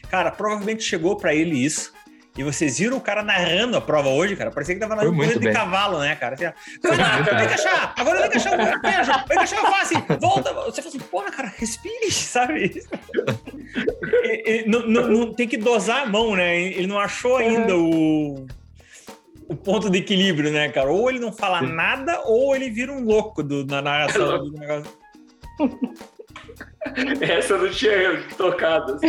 Cara, 0.08 0.30
provavelmente 0.30 0.82
chegou 0.82 1.14
para 1.14 1.34
ele 1.34 1.62
isso. 1.62 1.92
E 2.36 2.42
vocês 2.42 2.78
viram 2.78 2.96
o 2.96 3.00
cara 3.00 3.22
narrando 3.22 3.76
a 3.76 3.80
prova 3.80 4.08
hoje, 4.08 4.34
cara? 4.34 4.50
Parecia 4.50 4.74
que 4.74 4.80
tava 4.80 4.96
narrando 4.96 5.16
corrida 5.16 5.38
de 5.38 5.52
cavalo, 5.52 6.00
né, 6.00 6.16
cara? 6.16 6.34
Assim, 6.34 6.44
vem 6.82 7.44
encaixar, 7.44 7.94
agora 7.96 8.18
vem 8.18 8.26
encaixar 8.26 8.54
o 8.54 8.56
beijo, 8.56 9.12
vem 9.28 9.36
encaixar 9.36 9.64
a 9.64 9.70
face, 9.70 9.94
volta. 10.20 10.52
Você 10.52 10.82
fala 10.82 10.96
assim, 10.96 10.98
porra, 10.98 11.30
cara, 11.30 11.52
respire, 11.56 12.10
sabe? 12.10 12.82
e, 14.24 14.50
e, 14.50 14.68
não, 14.68 14.80
não, 14.86 15.08
não, 15.08 15.32
tem 15.32 15.46
que 15.46 15.56
dosar 15.56 16.02
a 16.02 16.06
mão, 16.06 16.34
né? 16.34 16.60
Ele 16.60 16.88
não 16.88 16.98
achou 16.98 17.36
ainda 17.36 17.76
o 17.76 18.46
o 19.46 19.54
ponto 19.54 19.90
de 19.90 19.98
equilíbrio, 19.98 20.50
né, 20.50 20.68
cara? 20.70 20.90
Ou 20.90 21.08
ele 21.10 21.20
não 21.20 21.32
fala 21.32 21.60
Sim. 21.60 21.72
nada, 21.72 22.22
ou 22.24 22.56
ele 22.56 22.70
vira 22.70 22.90
um 22.90 23.04
louco 23.04 23.42
do, 23.42 23.64
na 23.64 23.82
narração 23.82 24.38
do 24.38 24.52
negócio. 24.52 24.92
Essa 27.20 27.54
eu 27.54 27.62
não 27.62 27.70
tinha 27.70 28.22
tocado. 28.36 28.94
Assim, 28.94 29.06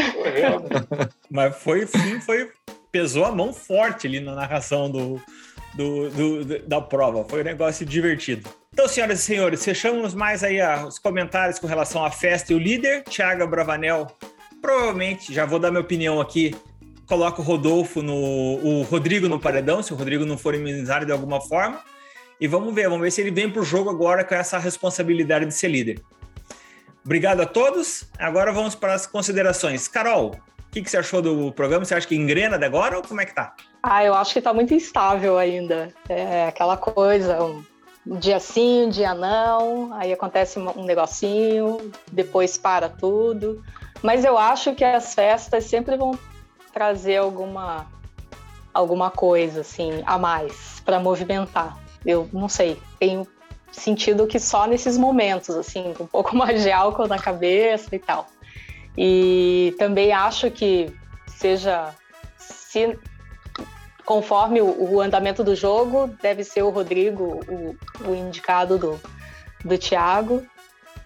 Mas 1.29 1.55
foi, 1.57 1.85
sim, 1.85 2.21
foi. 2.21 2.49
Pesou 2.95 3.25
a 3.25 3.31
mão 3.33 3.51
forte 3.51 4.07
ali 4.07 4.21
na 4.21 4.33
narração 4.33 4.89
do, 4.89 5.21
do, 5.73 6.09
do, 6.09 6.59
da 6.59 6.79
prova. 6.79 7.25
Foi 7.25 7.41
um 7.41 7.43
negócio 7.43 7.85
divertido. 7.85 8.49
Então, 8.71 8.87
senhoras 8.87 9.19
e 9.19 9.23
senhores, 9.23 9.65
fechamos 9.65 10.13
mais 10.13 10.45
aí 10.45 10.59
os 10.87 10.97
comentários 10.97 11.59
com 11.59 11.67
relação 11.67 12.05
à 12.05 12.09
festa 12.09 12.53
e 12.53 12.55
o 12.55 12.57
líder, 12.57 13.03
Thiago 13.03 13.45
Bravanel. 13.47 14.07
Provavelmente, 14.61 15.33
já 15.33 15.45
vou 15.45 15.59
dar 15.59 15.71
minha 15.71 15.81
opinião 15.81 16.21
aqui, 16.21 16.55
coloca 17.05 17.41
o 17.41 17.43
Rodolfo 17.43 18.01
no. 18.01 18.15
o 18.15 18.83
Rodrigo 18.83 19.27
no 19.27 19.41
paredão, 19.41 19.83
se 19.83 19.91
o 19.91 19.97
Rodrigo 19.97 20.23
não 20.23 20.37
for 20.37 20.55
imunizado 20.55 21.05
de 21.05 21.11
alguma 21.11 21.41
forma. 21.41 21.81
E 22.39 22.47
vamos 22.47 22.73
ver, 22.73 22.87
vamos 22.87 23.01
ver 23.01 23.11
se 23.11 23.19
ele 23.19 23.31
vem 23.31 23.49
para 23.49 23.61
o 23.61 23.65
jogo 23.65 23.89
agora 23.89 24.23
com 24.23 24.35
essa 24.35 24.57
responsabilidade 24.57 25.45
de 25.45 25.53
ser 25.53 25.67
líder. 25.67 26.01
Obrigado 27.03 27.41
a 27.41 27.45
todos. 27.45 28.05
Agora 28.17 28.53
vamos 28.53 28.73
para 28.73 28.93
as 28.93 29.05
considerações. 29.05 29.85
Carol, 29.89 30.39
que, 30.75 30.81
que 30.81 30.91
você 30.91 30.97
achou 30.97 31.21
do 31.21 31.53
programa? 31.53 31.85
Você 31.85 31.95
acha 31.95 32.05
que 32.05 32.15
engrena 32.15 32.63
agora 32.65 32.97
ou 32.97 33.03
como 33.03 33.21
é 33.21 33.25
que 33.25 33.33
tá? 33.33 33.55
Ah, 33.81 34.03
eu 34.03 34.13
acho 34.13 34.33
que 34.33 34.41
tá 34.41 34.53
muito 34.53 34.73
instável 34.73 35.37
ainda. 35.37 35.87
É 36.09 36.47
aquela 36.47 36.75
coisa, 36.75 37.41
um 37.41 37.63
dia 38.19 38.41
sim, 38.41 38.87
um 38.87 38.89
dia 38.89 39.13
não, 39.13 39.93
aí 39.93 40.11
acontece 40.11 40.59
um 40.59 40.83
negocinho, 40.83 41.77
depois 42.11 42.57
para 42.57 42.89
tudo. 42.89 43.63
Mas 44.03 44.25
eu 44.25 44.37
acho 44.37 44.75
que 44.75 44.83
as 44.83 45.13
festas 45.13 45.63
sempre 45.63 45.95
vão 45.95 46.19
trazer 46.73 47.17
alguma 47.17 47.87
alguma 48.73 49.09
coisa 49.09 49.61
assim 49.61 50.03
a 50.05 50.17
mais 50.17 50.81
para 50.83 50.99
movimentar. 50.99 51.77
Eu 52.05 52.27
não 52.33 52.49
sei, 52.49 52.77
tenho 52.99 53.25
sentido 53.71 54.27
que 54.27 54.41
só 54.41 54.67
nesses 54.67 54.97
momentos 54.97 55.55
assim, 55.55 55.93
um 55.97 56.05
pouco 56.05 56.35
mais 56.35 56.63
de 56.63 56.71
álcool 56.71 57.07
na 57.07 57.17
cabeça 57.17 57.95
e 57.95 57.99
tal. 57.99 58.27
E 58.97 59.75
também 59.77 60.13
acho 60.13 60.49
que 60.49 60.93
seja 61.27 61.93
se 62.37 62.97
conforme 64.05 64.61
o, 64.61 64.93
o 64.93 65.01
andamento 65.01 65.43
do 65.43 65.55
jogo, 65.55 66.07
deve 66.21 66.43
ser 66.43 66.61
o 66.61 66.69
Rodrigo 66.69 67.39
o, 67.47 67.75
o 68.07 68.15
indicado 68.15 68.77
do, 68.77 68.99
do 69.63 69.77
Thiago. 69.77 70.45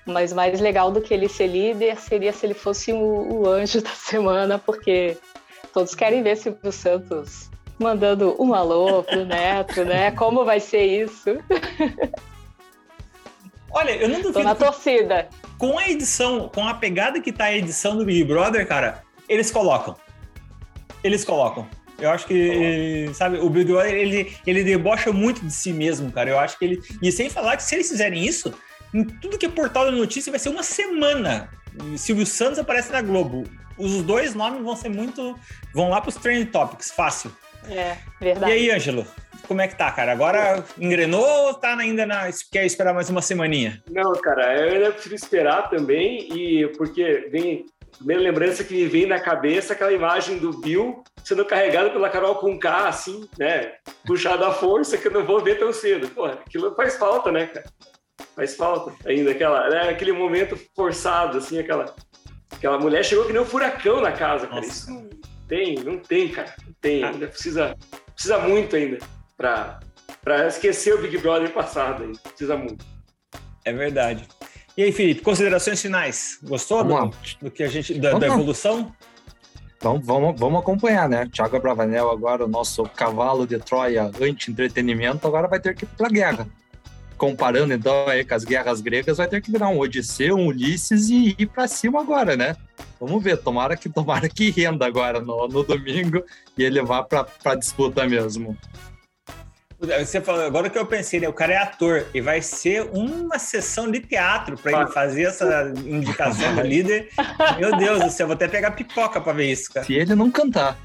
Mas 0.06 0.34
mais 0.34 0.60
legal 0.60 0.92
do 0.92 1.02
que 1.02 1.14
ele 1.14 1.30
ser 1.30 1.48
líder 1.48 1.98
seria 1.98 2.34
se 2.34 2.46
ele 2.46 2.54
fosse 2.54 2.92
o, 2.92 2.98
o 2.98 3.48
anjo 3.48 3.82
da 3.82 3.92
semana, 3.92 4.58
porque 4.58 5.18
Todos 5.74 5.94
querem 5.94 6.24
ver 6.24 6.36
Silvio 6.36 6.72
Santos 6.72 7.50
mandando 7.78 8.36
um 8.42 8.54
alô 8.54 9.04
pro 9.04 9.26
Neto, 9.26 9.86
né? 9.86 10.12
Como 10.12 10.44
vai 10.44 10.60
ser 10.60 10.84
isso? 10.84 11.38
Olha, 13.72 13.92
eu 13.92 14.10
não 14.10 14.18
duvido. 14.18 14.34
Tô 14.34 14.44
na 14.44 14.56
torcida. 14.56 15.30
Com 15.60 15.78
a 15.78 15.88
edição, 15.88 16.50
com 16.50 16.68
a 16.68 16.74
pegada 16.74 17.22
que 17.22 17.32
tá 17.32 17.46
a 17.46 17.56
edição 17.56 17.96
do 17.96 18.04
Big 18.04 18.24
Brother, 18.24 18.68
cara, 18.68 19.04
eles 19.28 19.52
colocam. 19.52 19.96
Eles 21.04 21.24
colocam. 21.24 21.68
Eu 22.00 22.10
acho 22.10 22.26
que, 22.26 23.12
sabe, 23.14 23.38
o 23.38 23.50
Big 23.50 23.72
Brother, 23.72 23.94
ele, 23.94 24.36
ele 24.48 24.64
debocha 24.64 25.14
muito 25.14 25.46
de 25.46 25.54
si 25.54 25.72
mesmo, 25.72 26.12
cara. 26.12 26.32
Eu 26.32 26.40
acho 26.40 26.58
que 26.58 26.66
ele. 26.66 26.82
E 27.02 27.12
sem 27.12 27.30
falar 27.30 27.58
que 27.58 27.64
se 27.64 27.76
eles 27.76 27.90
fizerem 27.90 28.26
isso, 28.26 28.52
em 28.92 29.04
tudo 29.04 29.38
que 29.38 29.46
é 29.46 29.50
portal 29.50 29.92
de 29.92 29.96
notícia 29.96 30.32
vai 30.32 30.40
ser 30.40 30.50
uma 30.50 30.64
semana. 30.64 31.50
Silvio 31.96 32.26
Santos 32.26 32.58
aparece 32.58 32.92
na 32.92 33.02
Globo 33.02 33.44
os 33.80 34.04
dois 34.04 34.36
nomes 34.36 34.62
vão 34.62 34.76
ser 34.76 34.90
muito. 34.90 35.40
vão 35.74 35.90
lá 35.90 36.02
para 36.02 36.10
os 36.10 36.16
trending 36.16 36.52
topics, 36.52 36.92
fácil. 36.92 37.32
É, 37.68 37.98
verdade. 38.20 38.52
E 38.52 38.56
aí, 38.56 38.72
Ângelo? 38.72 39.08
Como 39.50 39.62
é 39.62 39.68
que 39.68 39.76
tá, 39.76 39.92
cara? 39.92 40.12
Agora 40.12 40.64
engrenou 40.78 41.26
ou 41.48 41.56
tá 41.56 41.76
ainda 41.76 42.06
na. 42.06 42.30
Quer 42.52 42.68
esperar 42.68 42.94
mais 42.94 43.10
uma 43.10 43.20
semaninha? 43.20 43.84
Não, 43.90 44.12
cara, 44.14 44.56
eu 44.56 44.76
ainda 44.76 44.92
prefiro 44.92 45.16
esperar 45.16 45.72
também, 45.72 46.32
e 46.32 46.68
porque 46.78 47.28
vem. 47.32 47.66
Primeira 47.98 48.22
lembrança 48.22 48.64
que 48.64 48.76
me 48.76 48.86
vem 48.86 49.08
na 49.08 49.20
cabeça 49.20 49.74
aquela 49.74 49.92
imagem 49.92 50.38
do 50.38 50.54
Bill 50.60 51.04
sendo 51.24 51.44
carregado 51.44 51.90
pela 51.90 52.10
Carol 52.10 52.36
com 52.36 52.58
K, 52.58 52.88
assim, 52.88 53.28
né? 53.40 53.74
Puxado 54.06 54.46
à 54.46 54.54
força, 54.54 54.98
que 54.98 55.08
eu 55.08 55.12
não 55.12 55.26
vou 55.26 55.44
ver 55.44 55.58
tão 55.58 55.74
cedo. 55.74 56.08
Pô, 56.10 56.26
aquilo 56.26 56.76
faz 56.76 56.96
falta, 56.96 57.32
né, 57.32 57.48
cara? 57.48 57.66
Faz 58.36 58.56
falta 58.56 58.94
ainda, 59.10 59.32
aquela, 59.32 59.68
né? 59.68 59.90
aquele 59.90 60.12
momento 60.12 60.56
forçado, 60.76 61.40
assim, 61.40 61.58
aquela, 61.58 61.94
aquela 62.52 62.78
mulher 62.78 63.04
chegou 63.04 63.26
que 63.26 63.34
nem 63.34 63.42
um 63.42 63.46
furacão 63.46 64.00
na 64.00 64.12
casa, 64.12 64.46
cara. 64.46 64.62
Nossa. 64.62 64.70
Isso 64.70 64.92
não 64.92 65.10
tem, 65.48 65.76
não 65.84 65.98
tem, 65.98 66.30
cara. 66.30 66.54
Não 66.66 66.74
tem, 66.80 67.04
ainda 67.04 67.28
precisa, 67.28 67.76
precisa 68.14 68.38
muito 68.38 68.76
ainda 68.76 69.00
para 69.40 70.48
esquecer 70.48 70.94
o 70.94 71.02
Big 71.02 71.18
Brother 71.18 71.52
passado. 71.54 72.04
Aí. 72.04 72.12
Precisa 72.18 72.58
muito. 72.58 72.86
É 73.64 73.72
verdade. 73.72 74.28
E 74.78 74.84
aí, 74.84 74.92
Felipe, 74.92 75.22
considerações 75.22 75.82
finais? 75.82 76.40
Gostou 76.44 76.84
do, 76.84 77.12
do, 77.42 77.50
que 77.50 77.64
a 77.64 77.68
gente 77.68 77.94
da, 77.96 78.20
da 78.20 78.28
evolução? 78.28 78.94
Vamos, 79.82 80.06
vamos, 80.06 80.40
vamos 80.40 80.60
acompanhar, 80.60 81.08
né? 81.08 81.30
Thiago 81.32 81.60
Bravanel, 81.60 82.12
agora 82.12 82.44
o 82.44 82.50
nosso 82.50 82.84
cavalo 82.84 83.48
de 83.48 83.58
Troia 83.60 84.12
anti-entretenimento, 84.22 85.26
agora 85.26 85.48
vai 85.48 85.60
ter 85.60 85.74
que 85.74 85.86
ir 85.86 85.88
para 85.88 86.08
a 86.08 86.10
guerra. 86.10 86.48
Comparando 87.18 87.74
então 87.74 88.08
aí 88.08 88.26
com 88.26 88.34
as 88.34 88.44
guerras 88.44 88.82
gregas, 88.82 89.18
vai 89.18 89.28
ter 89.28 89.42
que 89.42 89.52
virar 89.52 89.70
um 89.70 89.80
Odisseu, 89.80 90.36
um 90.36 90.48
Ulisses 90.48 91.10
e 91.10 91.36
ir 91.38 91.48
para 91.48 91.68
cima 91.68 92.02
agora, 92.02 92.36
né? 92.36 92.56
Vamos 93.00 93.24
ver, 93.24 93.38
tomara 93.38 93.78
que 93.78 93.90
tomara 93.90 94.28
que 94.28 94.50
renda 94.50 94.86
agora 94.86 95.22
no, 95.22 95.48
no 95.48 95.64
domingo 95.64 96.24
e 96.58 96.64
ele 96.64 96.82
vá 96.82 97.04
para 97.04 97.26
a 97.46 97.56
disputa 97.56 98.06
mesmo. 98.08 98.58
Você 99.80 100.20
falou, 100.20 100.46
agora 100.46 100.70
que 100.70 100.78
eu 100.78 100.86
pensei, 100.86 101.22
né? 101.22 101.30
O 101.30 101.34
cara 101.34 101.54
é 101.54 101.58
ator 101.58 102.06
e 102.14 102.20
vai 102.20 102.42
ser 102.42 102.90
uma 102.92 103.40
sessão 103.40 103.90
de 103.90 104.02
teatro 104.02 104.58
para 104.58 104.82
ele 104.82 104.92
fazer 104.92 105.24
essa 105.24 105.72
indicação 105.86 106.54
do 106.54 106.62
líder. 106.62 107.10
Meu 107.58 107.78
Deus 107.78 108.04
do 108.04 108.10
céu, 108.12 108.28
vou 108.28 108.34
até 108.34 108.48
pegar 108.48 108.72
pipoca 108.72 109.22
para 109.22 109.32
ver 109.32 109.50
isso, 109.52 109.72
cara. 109.72 109.86
Se 109.86 109.94
ele 109.94 110.16
não 110.16 110.30
cantar. 110.30 110.78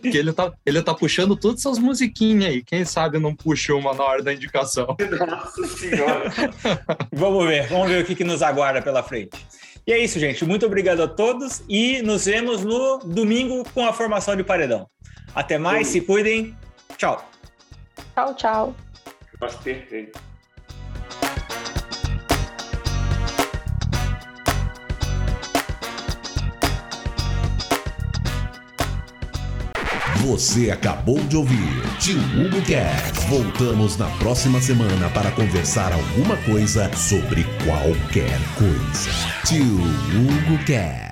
Porque 0.00 0.16
ele 0.16 0.32
tá, 0.32 0.52
ele 0.64 0.80
tá 0.80 0.94
puxando 0.94 1.34
todas 1.34 1.60
essas 1.60 1.78
musiquinhas 1.78 2.50
aí. 2.50 2.62
Quem 2.62 2.84
sabe 2.84 3.18
não 3.18 3.34
puxa 3.34 3.74
uma 3.74 3.92
na 3.92 4.04
hora 4.04 4.22
da 4.22 4.32
indicação. 4.32 4.96
Nossa 5.28 5.66
senhora. 5.66 6.32
vamos 7.12 7.46
ver, 7.46 7.66
vamos 7.66 7.88
ver 7.88 8.04
o 8.04 8.06
que, 8.06 8.14
que 8.14 8.24
nos 8.24 8.42
aguarda 8.42 8.80
pela 8.80 9.02
frente. 9.02 9.44
E 9.86 9.92
é 9.92 9.98
isso, 9.98 10.18
gente. 10.18 10.44
Muito 10.44 10.66
obrigado 10.66 11.02
a 11.02 11.08
todos 11.08 11.62
e 11.68 12.02
nos 12.02 12.24
vemos 12.24 12.64
no 12.64 12.98
domingo 12.98 13.62
com 13.72 13.86
a 13.86 13.92
formação 13.92 14.34
de 14.34 14.42
paredão. 14.42 14.88
Até 15.34 15.58
mais, 15.58 15.86
Sim. 15.86 15.92
se 15.92 16.00
cuidem. 16.00 16.56
Tchau. 16.96 17.24
Tchau, 18.14 18.34
tchau. 18.34 18.74
Você 30.26 30.72
acabou 30.72 31.20
de 31.20 31.36
ouvir 31.36 31.82
Tio 32.00 32.18
Hugo 32.18 32.60
Cast. 32.62 33.28
Voltamos 33.28 33.96
na 33.96 34.08
próxima 34.18 34.60
semana 34.60 35.08
para 35.10 35.30
conversar 35.30 35.92
alguma 35.92 36.36
coisa 36.38 36.90
sobre 36.96 37.44
qualquer 37.64 38.36
coisa. 38.58 39.10
Tio 39.46 39.62
Hugo 39.62 40.64
Cast. 40.66 41.05